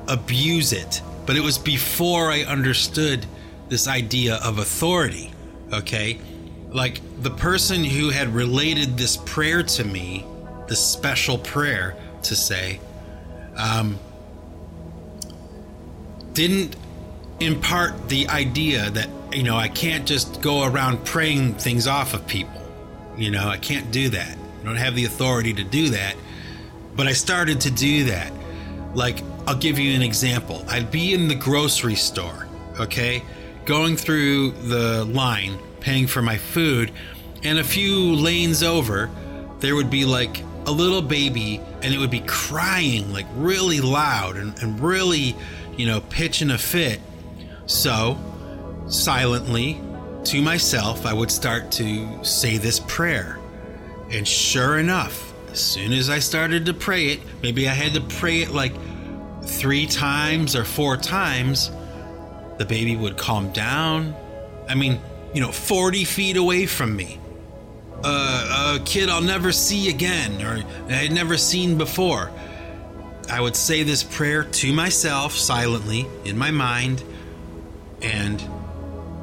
abuse 0.06 0.72
it, 0.72 1.02
but 1.26 1.36
it 1.36 1.40
was 1.40 1.58
before 1.58 2.30
I 2.30 2.42
understood 2.42 3.26
this 3.68 3.88
idea 3.88 4.36
of 4.36 4.58
authority, 4.58 5.32
okay? 5.72 6.20
Like 6.70 7.00
the 7.22 7.30
person 7.30 7.84
who 7.84 8.10
had 8.10 8.34
related 8.34 8.96
this 8.96 9.16
prayer 9.16 9.62
to 9.62 9.84
me, 9.84 10.24
this 10.68 10.84
special 10.84 11.38
prayer 11.38 11.96
to 12.22 12.36
say, 12.36 12.80
um, 13.56 13.98
didn't 16.32 16.76
impart 17.40 18.08
the 18.08 18.28
idea 18.28 18.90
that 18.90 19.08
you 19.32 19.42
know 19.42 19.56
I 19.56 19.68
can't 19.68 20.06
just 20.06 20.40
go 20.40 20.64
around 20.64 21.04
praying 21.04 21.54
things 21.54 21.86
off 21.86 22.14
of 22.14 22.26
people. 22.26 22.62
You 23.16 23.30
know, 23.30 23.48
I 23.48 23.56
can't 23.56 23.90
do 23.90 24.08
that. 24.10 24.36
I 24.60 24.64
don't 24.64 24.76
have 24.76 24.94
the 24.94 25.04
authority 25.04 25.52
to 25.54 25.64
do 25.64 25.90
that. 25.90 26.16
But 26.94 27.06
I 27.06 27.12
started 27.12 27.60
to 27.62 27.70
do 27.70 28.04
that. 28.04 28.32
Like 28.94 29.22
I'll 29.46 29.56
give 29.56 29.78
you 29.78 29.94
an 29.94 30.02
example. 30.02 30.64
I'd 30.68 30.90
be 30.90 31.14
in 31.14 31.28
the 31.28 31.34
grocery 31.34 31.94
store, 31.94 32.46
okay? 32.78 33.22
Going 33.64 33.96
through 33.96 34.52
the 34.52 35.04
line 35.04 35.58
paying 35.80 36.06
for 36.06 36.22
my 36.22 36.36
food 36.36 36.92
and 37.42 37.58
a 37.58 37.64
few 37.64 38.14
lanes 38.14 38.62
over 38.62 39.10
there 39.60 39.74
would 39.74 39.90
be 39.90 40.04
like 40.04 40.42
a 40.68 40.70
little 40.70 41.02
baby 41.02 41.60
and 41.82 41.92
it 41.92 41.98
would 41.98 42.10
be 42.10 42.22
crying 42.26 43.12
like 43.12 43.26
really 43.34 43.80
loud 43.80 44.36
and, 44.36 44.56
and 44.62 44.80
really 44.80 45.34
you 45.76 45.86
know 45.86 46.00
pitching 46.02 46.50
a 46.50 46.58
fit 46.58 47.00
so, 47.68 48.16
silently 48.88 49.78
to 50.24 50.40
myself, 50.40 51.04
I 51.04 51.12
would 51.12 51.30
start 51.30 51.70
to 51.72 52.24
say 52.24 52.56
this 52.56 52.80
prayer. 52.80 53.38
And 54.10 54.26
sure 54.26 54.78
enough, 54.78 55.34
as 55.52 55.60
soon 55.60 55.92
as 55.92 56.08
I 56.08 56.18
started 56.18 56.64
to 56.66 56.74
pray 56.74 57.08
it, 57.08 57.20
maybe 57.42 57.68
I 57.68 57.74
had 57.74 57.92
to 57.92 58.00
pray 58.00 58.40
it 58.40 58.52
like 58.52 58.72
three 59.42 59.86
times 59.86 60.56
or 60.56 60.64
four 60.64 60.96
times, 60.96 61.70
the 62.56 62.64
baby 62.64 62.96
would 62.96 63.18
calm 63.18 63.52
down. 63.52 64.16
I 64.66 64.74
mean, 64.74 64.98
you 65.34 65.42
know, 65.42 65.52
40 65.52 66.04
feet 66.04 66.38
away 66.38 66.64
from 66.64 66.96
me. 66.96 67.20
A, 68.04 68.76
a 68.76 68.80
kid 68.84 69.08
I'll 69.08 69.20
never 69.20 69.52
see 69.52 69.88
again 69.88 70.42
or 70.42 70.64
I 70.88 70.92
had 70.92 71.12
never 71.12 71.36
seen 71.36 71.78
before. 71.78 72.30
I 73.30 73.40
would 73.40 73.56
say 73.56 73.82
this 73.82 74.02
prayer 74.02 74.44
to 74.44 74.72
myself 74.72 75.34
silently 75.34 76.06
in 76.24 76.38
my 76.38 76.50
mind, 76.50 77.04
and 78.00 78.42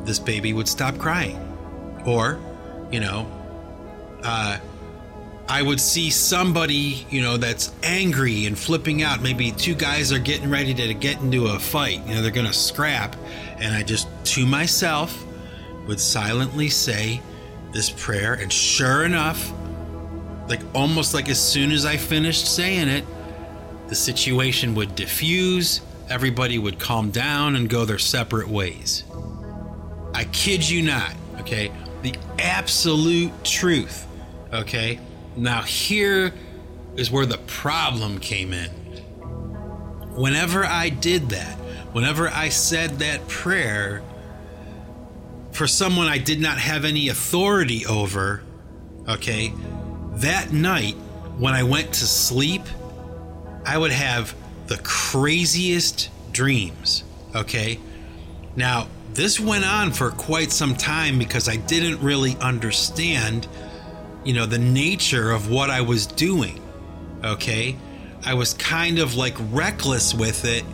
this 0.04 0.20
baby 0.20 0.54
would 0.54 0.68
stop 0.68 1.00
crying. 1.00 1.38
Or, 2.06 2.40
you 2.92 3.00
know, 3.00 3.26
uh, 4.24 4.60
I 5.48 5.62
would 5.62 5.80
see 5.80 6.12
somebody, 6.12 7.06
you 7.10 7.22
know, 7.22 7.38
that's 7.38 7.72
angry 7.82 8.46
and 8.46 8.58
flipping 8.58 9.02
out. 9.02 9.22
Maybe 9.22 9.52
two 9.52 9.74
guys 9.74 10.12
are 10.12 10.20
getting 10.20 10.52
ready 10.52 10.74
to 10.76 10.94
get 10.94 11.20
into 11.22 11.48
a 11.48 11.58
fight. 11.58 12.06
You 12.08 12.16
know, 12.16 12.22
they're 12.22 12.32
going 12.32 12.48
to 12.48 12.54
scrap. 12.54 13.16
And 13.58 13.74
I 13.74 13.82
just, 13.82 14.08
to 14.36 14.46
myself, 14.46 15.26
would 15.88 16.00
silently 16.00 16.70
say 16.70 17.22
this 17.76 17.90
prayer. 17.90 18.34
And 18.34 18.52
sure 18.52 19.04
enough, 19.04 19.52
like 20.48 20.62
almost 20.74 21.14
like 21.14 21.28
as 21.28 21.40
soon 21.40 21.72
as 21.72 21.86
I 21.86 21.98
finished 21.98 22.56
saying 22.56 22.88
it, 22.88 23.04
the 23.90 23.96
situation 23.96 24.74
would 24.76 24.96
diffuse. 24.96 25.82
Everybody 26.10 26.58
would 26.58 26.80
calm 26.80 27.12
down 27.12 27.56
and 27.56 27.70
go 27.70 27.84
their 27.84 28.00
separate 28.00 28.48
ways. 28.48 29.04
I 30.14 30.24
kid 30.32 30.68
you 30.68 30.84
not, 30.84 31.14
okay? 31.42 31.72
The 32.02 32.16
absolute 32.40 33.44
truth, 33.44 34.08
okay? 34.54 35.00
Now, 35.36 35.62
here 35.62 36.34
is 36.96 37.12
where 37.12 37.26
the 37.26 37.40
problem 37.40 38.20
came 38.20 38.54
in. 38.54 38.70
Whenever 40.16 40.66
I 40.66 40.88
did 40.88 41.30
that, 41.30 41.58
whenever 41.92 42.30
I 42.30 42.48
said 42.48 43.00
that 43.00 43.28
prayer 43.28 44.02
for 45.56 45.68
someone 45.68 46.08
I 46.08 46.18
did 46.18 46.40
not 46.40 46.58
have 46.58 46.86
any 46.86 47.10
authority 47.10 47.86
over, 47.86 48.44
okay, 49.08 49.54
that 50.16 50.52
night 50.52 50.96
when 51.38 51.54
I 51.54 51.64
went 51.64 51.94
to 51.94 52.06
sleep, 52.06 52.64
I 53.66 53.78
would 53.78 53.92
have 53.92 54.36
the 54.68 54.78
craziest 54.78 56.10
dreams, 56.32 57.04
okay? 57.36 57.80
Now, 58.56 58.88
this 59.14 59.40
went 59.40 59.66
on 59.66 59.92
for 59.92 60.12
quite 60.12 60.52
some 60.52 60.76
time 60.76 61.18
because 61.18 61.48
I 61.48 61.56
didn't 61.56 62.02
really 62.02 62.36
understand 62.38 63.48
you 64.26 64.34
know, 64.34 64.48
the 64.48 64.58
nature 64.58 65.32
of 65.32 65.50
what 65.50 65.70
I 65.70 65.82
was 65.82 66.08
doing. 66.08 66.60
Okay. 67.24 67.78
I 68.26 68.34
was 68.34 68.56
kind 68.56 68.98
of 68.98 69.16
like 69.16 69.36
reckless 69.52 70.14
with 70.14 70.46
it, 70.46 70.66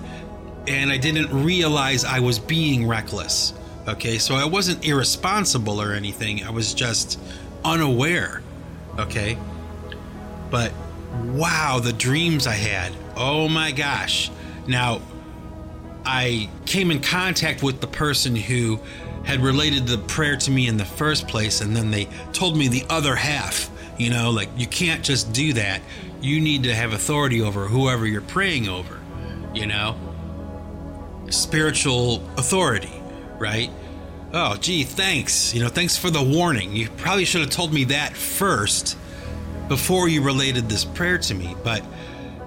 and 0.68 0.90
I 0.90 0.98
didn't 0.98 1.44
realize 1.44 2.06
I 2.06 2.22
was 2.22 2.40
being 2.40 2.88
reckless. 2.88 3.54
Okay. 3.88 4.18
So 4.18 4.36
I 4.36 4.46
wasn't 4.46 4.86
irresponsible 4.86 5.82
or 5.82 5.94
anything, 5.94 6.44
I 6.44 6.50
was 6.50 6.74
just 6.74 7.20
unaware. 7.64 8.42
Okay. 9.00 9.38
But 10.50 10.74
wow, 11.26 11.80
the 11.80 11.94
dreams 11.94 12.48
I 12.48 12.54
had. 12.54 12.94
Oh 13.16 13.48
my 13.48 13.72
gosh. 13.72 14.32
Now, 14.68 15.02
I 16.06 16.50
came 16.66 16.92
in 16.92 17.02
contact 17.02 17.64
with 17.64 17.80
the 17.82 17.88
person 17.88 18.36
who 18.36 18.80
had 19.24 19.40
related 19.40 19.86
the 19.86 19.98
prayer 20.00 20.36
to 20.36 20.52
me 20.52 20.68
in 20.68 20.78
the 20.78 20.86
first 20.86 21.28
place, 21.28 21.62
and 21.62 21.76
then 21.76 21.92
they 21.92 22.06
told 22.34 22.58
me 22.58 22.68
the 22.68 22.84
other 22.90 23.16
half. 23.16 23.70
You 23.98 24.10
know, 24.10 24.32
like 24.32 24.50
you 24.58 24.66
can't 24.66 25.04
just 25.04 25.32
do 25.32 25.54
that. 25.54 25.82
You 26.22 26.40
need 26.40 26.64
to 26.64 26.74
have 26.74 26.94
authority 26.94 27.42
over 27.42 27.68
whoever 27.68 28.08
you're 28.08 28.22
praying 28.22 28.68
over, 28.68 29.00
you 29.54 29.68
know? 29.68 29.96
Spiritual 31.30 32.24
authority, 32.38 33.01
right? 33.42 33.70
Oh, 34.34 34.56
gee, 34.56 34.84
thanks. 34.84 35.54
You 35.54 35.62
know, 35.62 35.70
thanks 35.70 35.98
for 35.98 36.10
the 36.10 36.24
warning. 36.24 36.74
You 36.74 36.88
probably 36.92 37.26
should 37.26 37.42
have 37.42 37.50
told 37.50 37.74
me 37.74 37.84
that 37.86 38.16
first 38.16 38.98
before 39.68 40.08
you 40.08 40.22
related 40.22 40.70
this 40.70 40.86
prayer 40.86 41.18
to 41.18 41.34
me. 41.34 41.56
But 41.64 41.84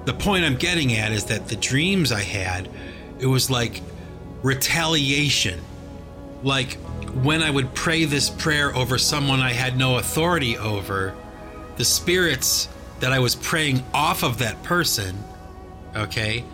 the 0.07 0.15
point 0.15 0.45
I'm 0.45 0.57
getting 0.57 0.95
at 0.95 1.13
is 1.13 1.25
that 1.27 1.49
the 1.49 1.57
dreams 1.57 2.13
I 2.13 2.23
had, 2.23 2.71
it 3.19 3.27
was 3.27 3.51
like 3.51 3.83
retaliation 4.43 5.61
like 6.45 6.75
when 7.23 7.43
I 7.43 7.51
would 7.51 7.75
pray 7.75 8.05
this 8.05 8.29
prayer 8.29 8.75
over 8.77 8.99
someone 8.99 9.41
I 9.41 9.53
had 9.53 9.77
no 9.77 9.97
authority 9.97 10.59
over, 10.59 11.15
the 11.77 11.85
spirits 11.85 12.69
that 13.01 13.13
I 13.13 13.19
was 13.19 13.35
praying 13.35 13.83
off 13.93 14.23
of 14.23 14.39
that 14.39 14.63
person, 14.63 15.17
okay, 15.97 16.45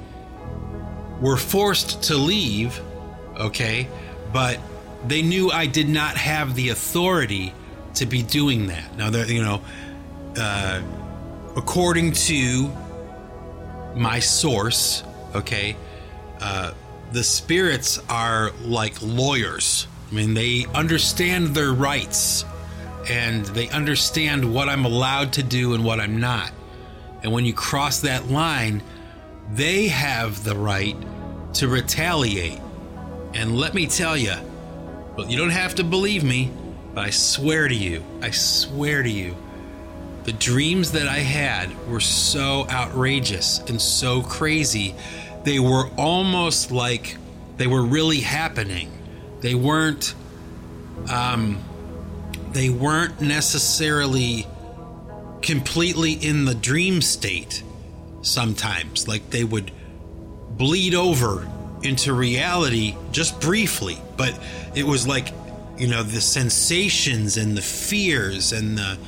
were 1.20 1.36
forced 1.36 2.05
to 2.05 2.16
leave, 2.16 2.80
okay, 3.36 3.88
but 4.32 4.58
they 5.06 5.22
knew 5.22 5.50
I 5.50 5.66
did 5.66 5.88
not 5.88 6.16
have 6.16 6.54
the 6.54 6.68
authority 6.68 7.54
to 7.94 8.06
be 8.06 8.22
doing 8.22 8.68
that. 8.68 8.96
Now, 8.96 9.10
that 9.10 9.28
you 9.28 9.42
know, 9.42 9.62
uh, 10.36 10.82
according 11.56 12.12
to 12.12 12.70
my 13.94 14.20
source, 14.20 15.02
okay, 15.34 15.76
uh, 16.40 16.72
the 17.12 17.24
spirits 17.24 17.98
are 18.08 18.52
like 18.62 18.94
lawyers. 19.02 19.86
I 20.10 20.14
mean, 20.14 20.34
they 20.34 20.66
understand 20.74 21.48
their 21.48 21.72
rights 21.72 22.44
and 23.08 23.44
they 23.46 23.68
understand 23.68 24.52
what 24.52 24.68
I'm 24.68 24.84
allowed 24.84 25.32
to 25.34 25.42
do 25.42 25.74
and 25.74 25.84
what 25.84 26.00
I'm 26.00 26.20
not. 26.20 26.52
And 27.22 27.32
when 27.32 27.44
you 27.44 27.52
cross 27.52 28.00
that 28.00 28.28
line, 28.28 28.82
they 29.52 29.88
have 29.88 30.44
the 30.44 30.56
right 30.56 30.96
to 31.54 31.68
retaliate. 31.68 32.60
And 33.34 33.56
let 33.56 33.74
me 33.74 33.86
tell 33.86 34.16
you, 34.16 34.34
well, 35.16 35.28
you 35.28 35.36
don't 35.36 35.50
have 35.50 35.74
to 35.76 35.84
believe 35.84 36.24
me, 36.24 36.50
but 36.94 37.04
I 37.04 37.10
swear 37.10 37.68
to 37.68 37.74
you, 37.74 38.02
I 38.20 38.30
swear 38.30 39.02
to 39.02 39.10
you, 39.10 39.36
the 40.24 40.32
dreams 40.32 40.92
that 40.92 41.08
I 41.08 41.18
had 41.18 41.70
were 41.88 42.00
so 42.00 42.66
outrageous 42.68 43.60
and 43.60 43.80
so 43.80 44.22
crazy 44.22 44.94
they 45.44 45.58
were 45.58 45.88
almost 45.96 46.70
like 46.70 47.16
they 47.56 47.66
were 47.66 47.82
really 47.82 48.20
happening. 48.20 48.90
They 49.40 49.54
weren't 49.54 50.14
um, 51.10 51.62
they 52.52 52.68
weren't 52.68 53.20
necessarily 53.20 54.46
completely 55.40 56.12
in 56.12 56.44
the 56.44 56.54
dream 56.54 57.00
state 57.00 57.62
sometimes 58.20 59.08
like 59.08 59.30
they 59.30 59.44
would 59.44 59.72
bleed 60.50 60.94
over 60.94 61.48
into 61.82 62.12
reality 62.12 62.94
just 63.12 63.40
briefly 63.40 63.98
but 64.16 64.38
it 64.74 64.86
was 64.86 65.06
like 65.06 65.28
you 65.78 65.86
know 65.86 66.02
the 66.02 66.20
sensations 66.20 67.36
and 67.36 67.56
the 67.56 67.62
fears 67.62 68.52
and 68.52 68.76
the 68.76 68.98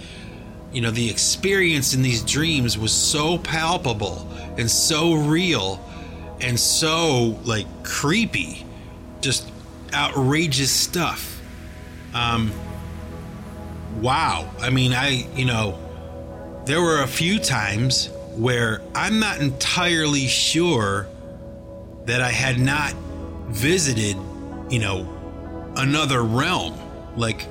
you 0.73 0.81
know 0.81 0.91
the 0.91 1.11
experience 1.11 1.93
in 1.95 2.03
these 2.03 2.23
dreams 2.23 2.79
was 2.79 2.93
so 2.93 3.37
palpable 3.39 4.27
and 4.57 4.71
so 4.71 5.15
real 5.15 5.81
and 6.43 6.59
so 6.59 7.39
like 7.45 7.67
creepy, 7.85 8.67
just 9.21 9.51
outrageous 9.95 10.71
stuff. 10.71 11.41
Um, 12.15 12.53
wow. 14.01 14.51
I 14.61 14.71
mean, 14.71 14.93
I, 14.93 15.27
you 15.35 15.45
know, 15.45 15.79
there 16.67 16.83
were 16.83 17.03
a 17.03 17.07
few 17.07 17.39
times 17.39 18.11
where 18.35 18.83
I'm 18.95 19.21
not 19.21 19.41
entirely 19.41 20.27
sure 20.27 21.07
that 22.05 22.21
I 22.21 22.31
had 22.31 22.59
not 22.59 22.95
visited, 23.49 24.17
you 24.71 24.79
know, 24.79 25.73
another 25.77 26.23
realm, 26.23 26.79
like 27.17 27.47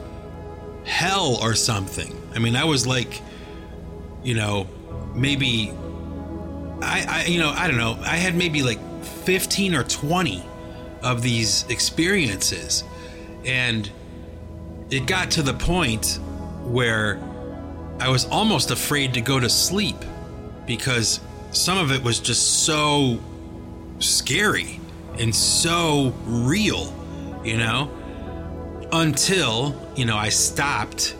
hell 0.85 1.37
or 1.41 1.55
something. 1.55 2.15
I 2.35 2.39
mean, 2.39 2.55
I 2.55 2.65
was 2.65 2.85
like, 2.85 3.21
you 4.23 4.35
know, 4.35 4.67
maybe 5.13 5.71
I, 6.81 7.05
I, 7.07 7.25
you 7.25 7.39
know, 7.39 7.49
I 7.49 7.67
don't 7.67 7.77
know. 7.77 7.97
I 8.01 8.17
had 8.17 8.35
maybe 8.35 8.63
like 8.63 8.79
15 9.03 9.75
or 9.75 9.83
20 9.83 10.43
of 11.03 11.21
these 11.21 11.65
experiences. 11.69 12.83
And 13.45 13.89
it 14.89 15.05
got 15.05 15.31
to 15.31 15.41
the 15.41 15.53
point 15.53 16.19
where 16.63 17.21
I 17.99 18.09
was 18.09 18.25
almost 18.25 18.71
afraid 18.71 19.13
to 19.13 19.21
go 19.21 19.39
to 19.39 19.49
sleep 19.49 19.97
because 20.65 21.19
some 21.51 21.77
of 21.77 21.91
it 21.91 22.03
was 22.03 22.19
just 22.19 22.65
so 22.65 23.19
scary 24.01 24.79
and 25.19 25.35
so 25.35 26.13
real, 26.25 26.93
you 27.43 27.57
know, 27.57 27.89
until, 28.91 29.75
you 29.95 30.05
know, 30.05 30.17
I 30.17 30.29
stopped, 30.29 31.15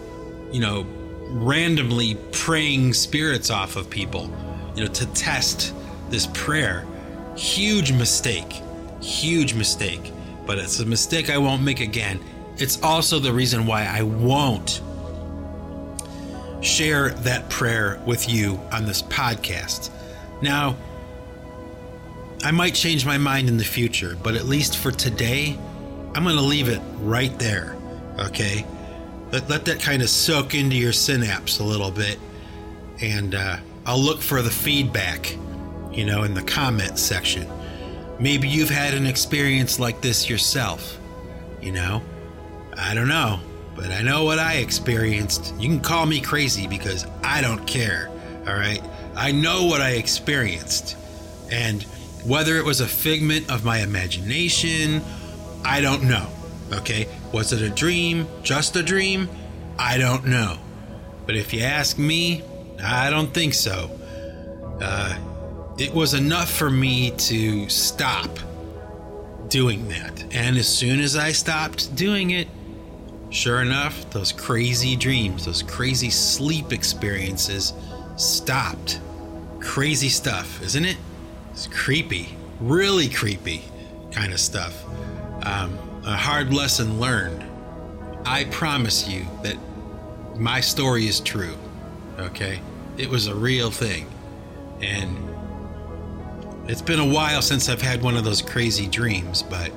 you 0.51 0.59
know, 0.59 0.86
randomly 1.29 2.15
praying 2.32 2.93
spirits 2.93 3.49
off 3.49 3.75
of 3.75 3.89
people 3.89 4.29
you 4.75 4.84
know, 4.86 4.91
to 4.91 5.05
test 5.13 5.73
this 6.09 6.27
prayer. 6.34 6.86
Huge 7.36 7.91
mistake. 7.91 8.61
Huge 9.01 9.53
mistake. 9.53 10.11
But 10.45 10.57
it's 10.57 10.79
a 10.79 10.86
mistake 10.86 11.29
I 11.29 11.38
won't 11.38 11.61
make 11.61 11.79
again. 11.79 12.19
It's 12.57 12.82
also 12.84 13.19
the 13.19 13.32
reason 13.32 13.65
why 13.65 13.86
I 13.86 14.03
won't 14.03 14.82
share 16.61 17.09
that 17.09 17.49
prayer 17.49 18.01
with 18.05 18.29
you 18.29 18.59
on 18.71 18.86
this 18.86 19.01
podcast. 19.01 19.89
Now, 20.41 20.75
I 22.43 22.51
might 22.51 22.73
change 22.73 23.05
my 23.05 23.17
mind 23.17 23.49
in 23.49 23.57
the 23.57 23.63
future, 23.63 24.17
but 24.23 24.35
at 24.35 24.45
least 24.45 24.77
for 24.77 24.91
today, 24.91 25.57
I'm 26.13 26.23
going 26.23 26.35
to 26.35 26.41
leave 26.41 26.69
it 26.69 26.81
right 26.99 27.37
there. 27.39 27.75
Okay? 28.19 28.65
let, 29.31 29.49
let 29.49 29.65
that 29.65 29.79
kind 29.79 30.01
of 30.01 30.09
soak 30.09 30.53
into 30.53 30.75
your 30.75 30.93
synapse 30.93 31.59
a 31.59 31.63
little 31.63 31.91
bit. 31.91 32.19
And 33.01 33.33
uh, 33.33 33.57
I'll 33.85 33.99
look 33.99 34.21
for 34.21 34.41
the 34.41 34.49
feedback, 34.49 35.35
you 35.91 36.05
know, 36.05 36.23
in 36.23 36.33
the 36.33 36.43
comment 36.43 36.99
section. 36.99 37.47
Maybe 38.19 38.47
you've 38.47 38.69
had 38.69 38.93
an 38.93 39.07
experience 39.07 39.79
like 39.79 40.01
this 40.01 40.29
yourself, 40.29 40.99
you 41.61 41.71
know? 41.71 42.03
I 42.77 42.93
don't 42.93 43.07
know, 43.07 43.39
but 43.75 43.91
I 43.91 44.01
know 44.01 44.23
what 44.23 44.37
I 44.37 44.55
experienced. 44.55 45.53
You 45.57 45.69
can 45.69 45.79
call 45.79 46.05
me 46.05 46.21
crazy 46.21 46.67
because 46.67 47.05
I 47.23 47.41
don't 47.41 47.65
care, 47.65 48.09
all 48.47 48.53
right? 48.53 48.83
I 49.15 49.31
know 49.31 49.65
what 49.65 49.81
I 49.81 49.91
experienced. 49.91 50.97
And 51.51 51.85
whether 52.24 52.57
it 52.57 52.65
was 52.65 52.82
a 52.82 52.88
figment 52.88 53.49
of 53.51 53.63
my 53.63 53.80
imagination, 53.80 55.01
I 55.63 55.82
don't 55.82 56.03
know. 56.03 56.28
Okay? 56.72 57.07
Was 57.32 57.53
it 57.53 57.61
a 57.61 57.69
dream? 57.69 58.28
Just 58.43 58.76
a 58.76 58.84
dream? 58.84 59.30
I 59.78 59.97
don't 59.97 60.26
know. 60.26 60.57
But 61.26 61.36
if 61.36 61.53
you 61.53 61.61
ask 61.61 61.97
me, 61.97 62.43
I 62.84 63.09
don't 63.09 63.34
think 63.34 63.53
so. 63.53 63.89
Uh, 64.82 65.17
it 65.78 65.93
was 65.93 66.13
enough 66.13 66.51
for 66.51 66.69
me 66.69 67.11
to 67.11 67.69
stop 67.69 68.30
doing 69.47 69.88
that. 69.89 70.24
And 70.34 70.57
as 70.57 70.67
soon 70.67 70.99
as 70.99 71.15
I 71.15 71.32
stopped 71.32 71.95
doing 71.95 72.32
it, 72.32 72.47
sure 73.30 73.61
enough, 73.61 74.09
those 74.11 74.32
crazy 74.32 74.95
dreams, 74.95 75.45
those 75.45 75.61
crazy 75.61 76.09
sleep 76.09 76.72
experiences 76.72 77.74
stopped. 78.15 78.99
Crazy 79.59 80.09
stuff, 80.09 80.61
isn't 80.61 80.86
it? 80.86 80.97
It's 81.51 81.67
creepy, 81.67 82.35
really 82.59 83.09
creepy 83.09 83.63
kind 84.11 84.33
of 84.33 84.39
stuff. 84.39 84.83
Um, 85.43 85.77
a 86.05 86.15
hard 86.17 86.53
lesson 86.53 86.99
learned. 86.99 87.43
I 88.25 88.45
promise 88.45 89.07
you 89.07 89.25
that 89.43 89.57
my 90.37 90.61
story 90.61 91.07
is 91.07 91.19
true. 91.19 91.55
Okay? 92.19 92.59
It 92.97 93.09
was 93.09 93.27
a 93.27 93.35
real 93.35 93.71
thing. 93.71 94.07
And 94.81 95.17
it's 96.69 96.81
been 96.81 96.99
a 96.99 97.05
while 97.05 97.41
since 97.41 97.69
I've 97.69 97.81
had 97.81 98.01
one 98.01 98.15
of 98.15 98.23
those 98.23 98.41
crazy 98.41 98.87
dreams, 98.87 99.43
but 99.43 99.69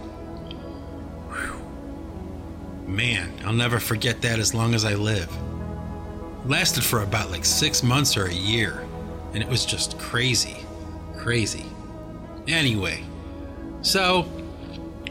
whew, 1.32 2.86
man, 2.86 3.32
I'll 3.44 3.52
never 3.52 3.80
forget 3.80 4.22
that 4.22 4.38
as 4.38 4.54
long 4.54 4.74
as 4.74 4.84
I 4.84 4.94
live. 4.94 5.28
It 6.44 6.48
lasted 6.48 6.84
for 6.84 7.02
about 7.02 7.30
like 7.30 7.44
six 7.44 7.82
months 7.82 8.16
or 8.16 8.26
a 8.26 8.34
year, 8.34 8.86
and 9.32 9.42
it 9.42 9.48
was 9.48 9.66
just 9.66 9.98
crazy. 9.98 10.63
Crazy. 11.24 11.64
Anyway, 12.46 13.02
so 13.80 14.28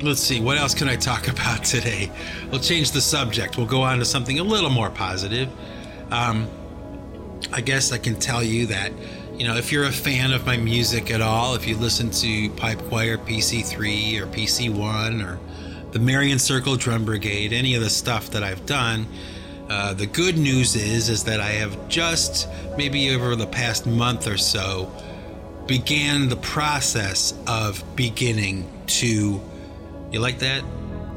let's 0.04 0.20
see, 0.20 0.40
what 0.40 0.60
else 0.60 0.76
can 0.76 0.88
I 0.88 0.96
talk 0.96 1.28
about 1.36 1.64
today? 1.64 2.12
We'll 2.52 2.62
change 2.62 2.92
the 2.92 3.02
subject. 3.02 3.58
We'll 3.58 3.66
go 3.66 3.82
on 3.82 3.98
to 3.98 4.06
something 4.06 4.38
a 4.38 4.44
little 4.44 4.70
more 4.70 4.92
positive. 4.92 5.50
Um, 6.12 6.48
I 7.52 7.62
guess 7.62 7.92
I 7.92 7.98
can 7.98 8.20
tell 8.20 8.44
you 8.44 8.68
that, 8.68 8.92
you 9.34 9.48
know, 9.48 9.58
if 9.58 9.72
you're 9.72 9.86
a 9.86 9.92
fan 9.92 10.34
of 10.34 10.46
my 10.46 10.56
music 10.56 11.10
at 11.10 11.20
all, 11.20 11.56
if 11.56 11.68
you 11.68 11.76
listen 11.78 12.12
to 12.12 12.50
Pipe 12.52 12.78
Choir 12.90 13.18
PC3 13.18 14.22
or 14.22 14.28
PC1 14.28 15.26
or 15.26 15.40
the 15.94 16.00
Marion 16.00 16.38
Circle 16.38 16.76
Drum 16.76 17.06
Brigade, 17.06 17.54
any 17.54 17.74
of 17.74 17.82
the 17.82 17.90
stuff 17.90 18.30
that 18.30 18.44
I've 18.44 18.68
done, 18.68 19.08
uh, 19.68 19.96
the 19.96 20.06
good 20.06 20.38
news 20.38 20.76
is 20.76 21.10
is 21.10 21.24
that 21.24 21.40
I 21.40 21.54
have 21.54 21.88
just 21.90 22.48
maybe 22.78 23.16
over 23.16 23.36
the 23.36 23.48
past 23.48 23.88
month 23.88 24.28
or 24.28 24.38
so 24.38 24.92
began 25.68 26.30
the 26.30 26.36
process 26.36 27.34
of 27.48 27.84
beginning 27.96 28.70
to 28.88 29.42
you 30.12 30.20
like 30.20 30.40
that? 30.40 30.64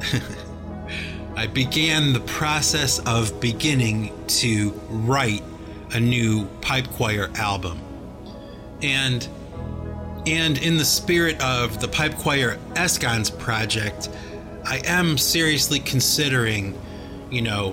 I 1.36 1.46
began 1.46 2.12
the 2.12 2.20
process 2.20 2.98
of 3.00 3.40
beginning 3.40 4.12
to 4.28 4.70
write 4.88 5.42
a 5.92 6.00
new 6.00 6.46
pipe 6.62 6.88
choir 6.92 7.30
album. 7.34 7.80
And 8.82 9.26
and 10.26 10.58
in 10.58 10.76
the 10.76 10.84
spirit 10.84 11.40
of 11.40 11.80
the 11.80 11.88
pipe 11.88 12.14
choir 12.16 12.58
Escons 12.74 13.36
project, 13.38 14.08
I 14.64 14.82
am 14.84 15.18
seriously 15.18 15.78
considering, 15.78 16.76
you 17.30 17.42
know, 17.42 17.72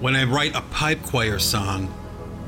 when 0.00 0.14
I 0.14 0.24
write 0.24 0.54
a 0.54 0.60
pipe 0.60 1.02
choir 1.02 1.38
song, 1.38 1.94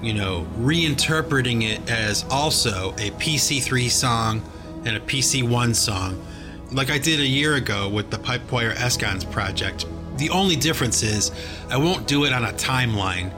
you 0.03 0.14
know, 0.14 0.46
reinterpreting 0.59 1.62
it 1.62 1.90
as 1.90 2.24
also 2.30 2.92
a 2.92 3.11
PC3 3.12 3.90
song 3.90 4.42
and 4.84 4.96
a 4.96 5.01
PC1 5.01 5.74
song, 5.74 6.24
like 6.72 6.90
I 6.90 6.98
did 6.98 7.20
a 7.20 7.26
year 7.26 7.57
ago 7.57 7.88
with 7.88 8.11
the 8.11 8.18
Pipe 8.18 8.42
Choir 8.48 8.72
Escons 8.74 9.30
project. 9.30 9.86
The 10.16 10.30
only 10.30 10.57
difference 10.57 11.03
is 11.03 11.32
I 11.68 11.76
won't 11.76 12.07
do 12.07 12.24
it 12.24 12.32
on 12.32 12.44
a 12.44 12.53
timeline 12.53 13.32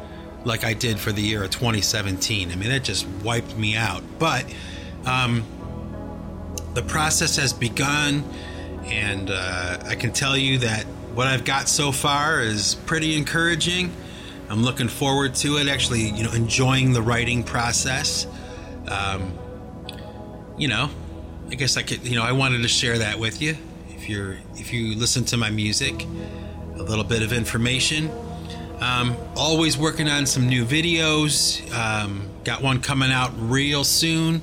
like 0.45 0.65
I 0.65 0.75
did 0.75 0.99
for 0.99 1.13
the 1.13 1.23
year 1.23 1.45
of 1.45 1.51
2017. 1.51 2.51
I 2.51 2.57
mean, 2.57 2.69
that 2.69 2.85
just 2.85 3.07
wiped 3.25 3.57
me 3.57 3.77
out. 3.77 4.03
But 4.19 4.45
um, 5.07 5.45
the 6.75 6.83
process 6.83 7.37
has 7.37 7.53
begun, 7.53 8.25
and 8.85 9.31
uh, 9.31 9.79
I 9.87 9.95
can 9.95 10.13
tell 10.13 10.37
you 10.37 10.59
that 10.59 10.85
what 11.15 11.27
I've 11.27 11.45
got 11.45 11.69
so 11.69 11.93
far 11.93 12.41
is 12.41 12.75
pretty 12.75 13.17
encouraging. 13.17 13.93
I'm 14.53 14.63
looking 14.63 14.89
forward 14.89 15.35
to 15.37 15.57
it. 15.57 15.67
Actually, 15.67 16.11
you 16.11 16.25
know, 16.25 16.33
enjoying 16.33 16.93
the 16.93 17.01
writing 17.01 17.43
process. 17.43 18.27
Um, 18.87 19.33
you 20.59 20.69
know, 20.69 20.91
I 21.49 21.55
guess 21.55 21.79
I 21.79 21.83
could, 21.83 22.07
you 22.07 22.17
know, 22.17 22.23
I 22.23 22.33
wanted 22.33 22.61
to 22.61 22.69
share 22.69 22.99
that 22.99 23.19
with 23.19 23.41
you. 23.41 23.57
If 23.89 24.11
you're, 24.11 24.37
if 24.57 24.71
you 24.71 24.95
listen 24.95 25.25
to 25.27 25.39
my 25.39 25.49
music, 25.49 26.07
a 26.75 26.83
little 26.83 27.03
bit 27.03 27.23
of 27.23 27.33
information. 27.33 28.11
Um, 28.81 29.17
always 29.37 29.79
working 29.79 30.07
on 30.07 30.27
some 30.27 30.51
new 30.51 30.67
videos. 30.67 31.63
Um, 31.75 32.29
got 32.45 32.61
one 32.61 32.83
coming 32.83 33.11
out 33.11 33.33
real 33.39 33.85
soon. 33.85 34.43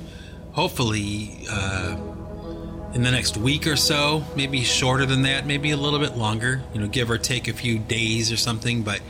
Hopefully, 0.50 1.46
uh, 1.48 1.96
in 2.94 3.04
the 3.04 3.12
next 3.12 3.36
week 3.36 3.64
or 3.68 3.76
so. 3.76 4.24
Maybe 4.34 4.64
shorter 4.64 5.06
than 5.06 5.22
that. 5.22 5.46
Maybe 5.46 5.70
a 5.70 5.76
little 5.76 6.00
bit 6.00 6.16
longer. 6.16 6.62
You 6.74 6.80
know, 6.80 6.88
give 6.88 7.12
or 7.12 7.18
take 7.18 7.46
a 7.46 7.52
few 7.52 7.78
days 7.78 8.32
or 8.32 8.36
something. 8.36 8.82
But 8.82 9.00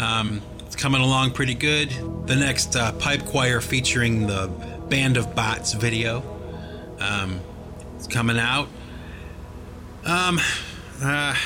um, 0.00 0.40
it's 0.66 0.76
coming 0.76 1.00
along 1.00 1.32
pretty 1.32 1.54
good. 1.54 1.90
The 2.26 2.36
next 2.36 2.74
uh, 2.74 2.92
pipe 2.92 3.24
choir 3.26 3.60
featuring 3.60 4.26
the 4.26 4.48
Band 4.88 5.16
of 5.16 5.34
Bots 5.34 5.72
video. 5.74 6.22
Um, 6.98 7.40
it's 7.96 8.06
coming 8.06 8.38
out. 8.38 8.68
Um, 10.04 10.38
uh, 11.02 11.36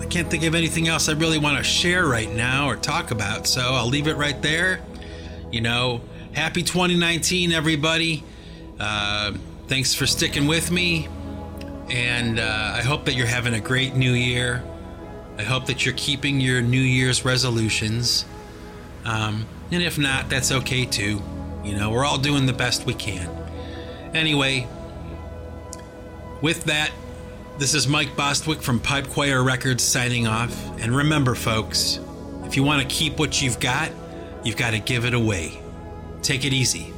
I 0.00 0.06
can't 0.10 0.28
think 0.28 0.44
of 0.44 0.54
anything 0.54 0.88
else 0.88 1.08
I 1.08 1.12
really 1.12 1.38
want 1.38 1.58
to 1.58 1.64
share 1.64 2.06
right 2.06 2.30
now 2.30 2.68
or 2.68 2.76
talk 2.76 3.12
about, 3.12 3.46
so 3.46 3.60
I'll 3.60 3.86
leave 3.86 4.08
it 4.08 4.16
right 4.16 4.40
there. 4.42 4.80
You 5.52 5.60
know, 5.60 6.00
happy 6.32 6.62
2019, 6.62 7.52
everybody. 7.52 8.24
Uh, 8.80 9.34
thanks 9.68 9.94
for 9.94 10.06
sticking 10.06 10.46
with 10.46 10.70
me, 10.70 11.08
and 11.88 12.40
uh, 12.40 12.72
I 12.74 12.82
hope 12.82 13.04
that 13.04 13.14
you're 13.14 13.26
having 13.26 13.54
a 13.54 13.60
great 13.60 13.94
new 13.94 14.12
year. 14.12 14.62
I 15.38 15.42
hope 15.42 15.66
that 15.66 15.84
you're 15.84 15.94
keeping 15.96 16.40
your 16.40 16.62
New 16.62 16.80
Year's 16.80 17.24
resolutions. 17.24 18.24
Um, 19.04 19.46
and 19.70 19.82
if 19.82 19.98
not, 19.98 20.28
that's 20.28 20.50
okay 20.50 20.84
too. 20.84 21.22
You 21.64 21.76
know, 21.76 21.90
we're 21.90 22.04
all 22.04 22.18
doing 22.18 22.46
the 22.46 22.52
best 22.52 22.86
we 22.86 22.94
can. 22.94 23.28
Anyway, 24.14 24.66
with 26.40 26.64
that, 26.64 26.90
this 27.58 27.74
is 27.74 27.88
Mike 27.88 28.16
Bostwick 28.16 28.62
from 28.62 28.80
Pipe 28.80 29.08
Choir 29.08 29.42
Records 29.42 29.82
signing 29.82 30.26
off. 30.26 30.54
And 30.80 30.94
remember, 30.94 31.34
folks, 31.34 31.98
if 32.44 32.56
you 32.56 32.62
want 32.62 32.82
to 32.82 32.88
keep 32.88 33.18
what 33.18 33.42
you've 33.42 33.60
got, 33.60 33.90
you've 34.44 34.56
got 34.56 34.70
to 34.70 34.78
give 34.78 35.04
it 35.04 35.14
away. 35.14 35.60
Take 36.22 36.44
it 36.44 36.52
easy. 36.52 36.92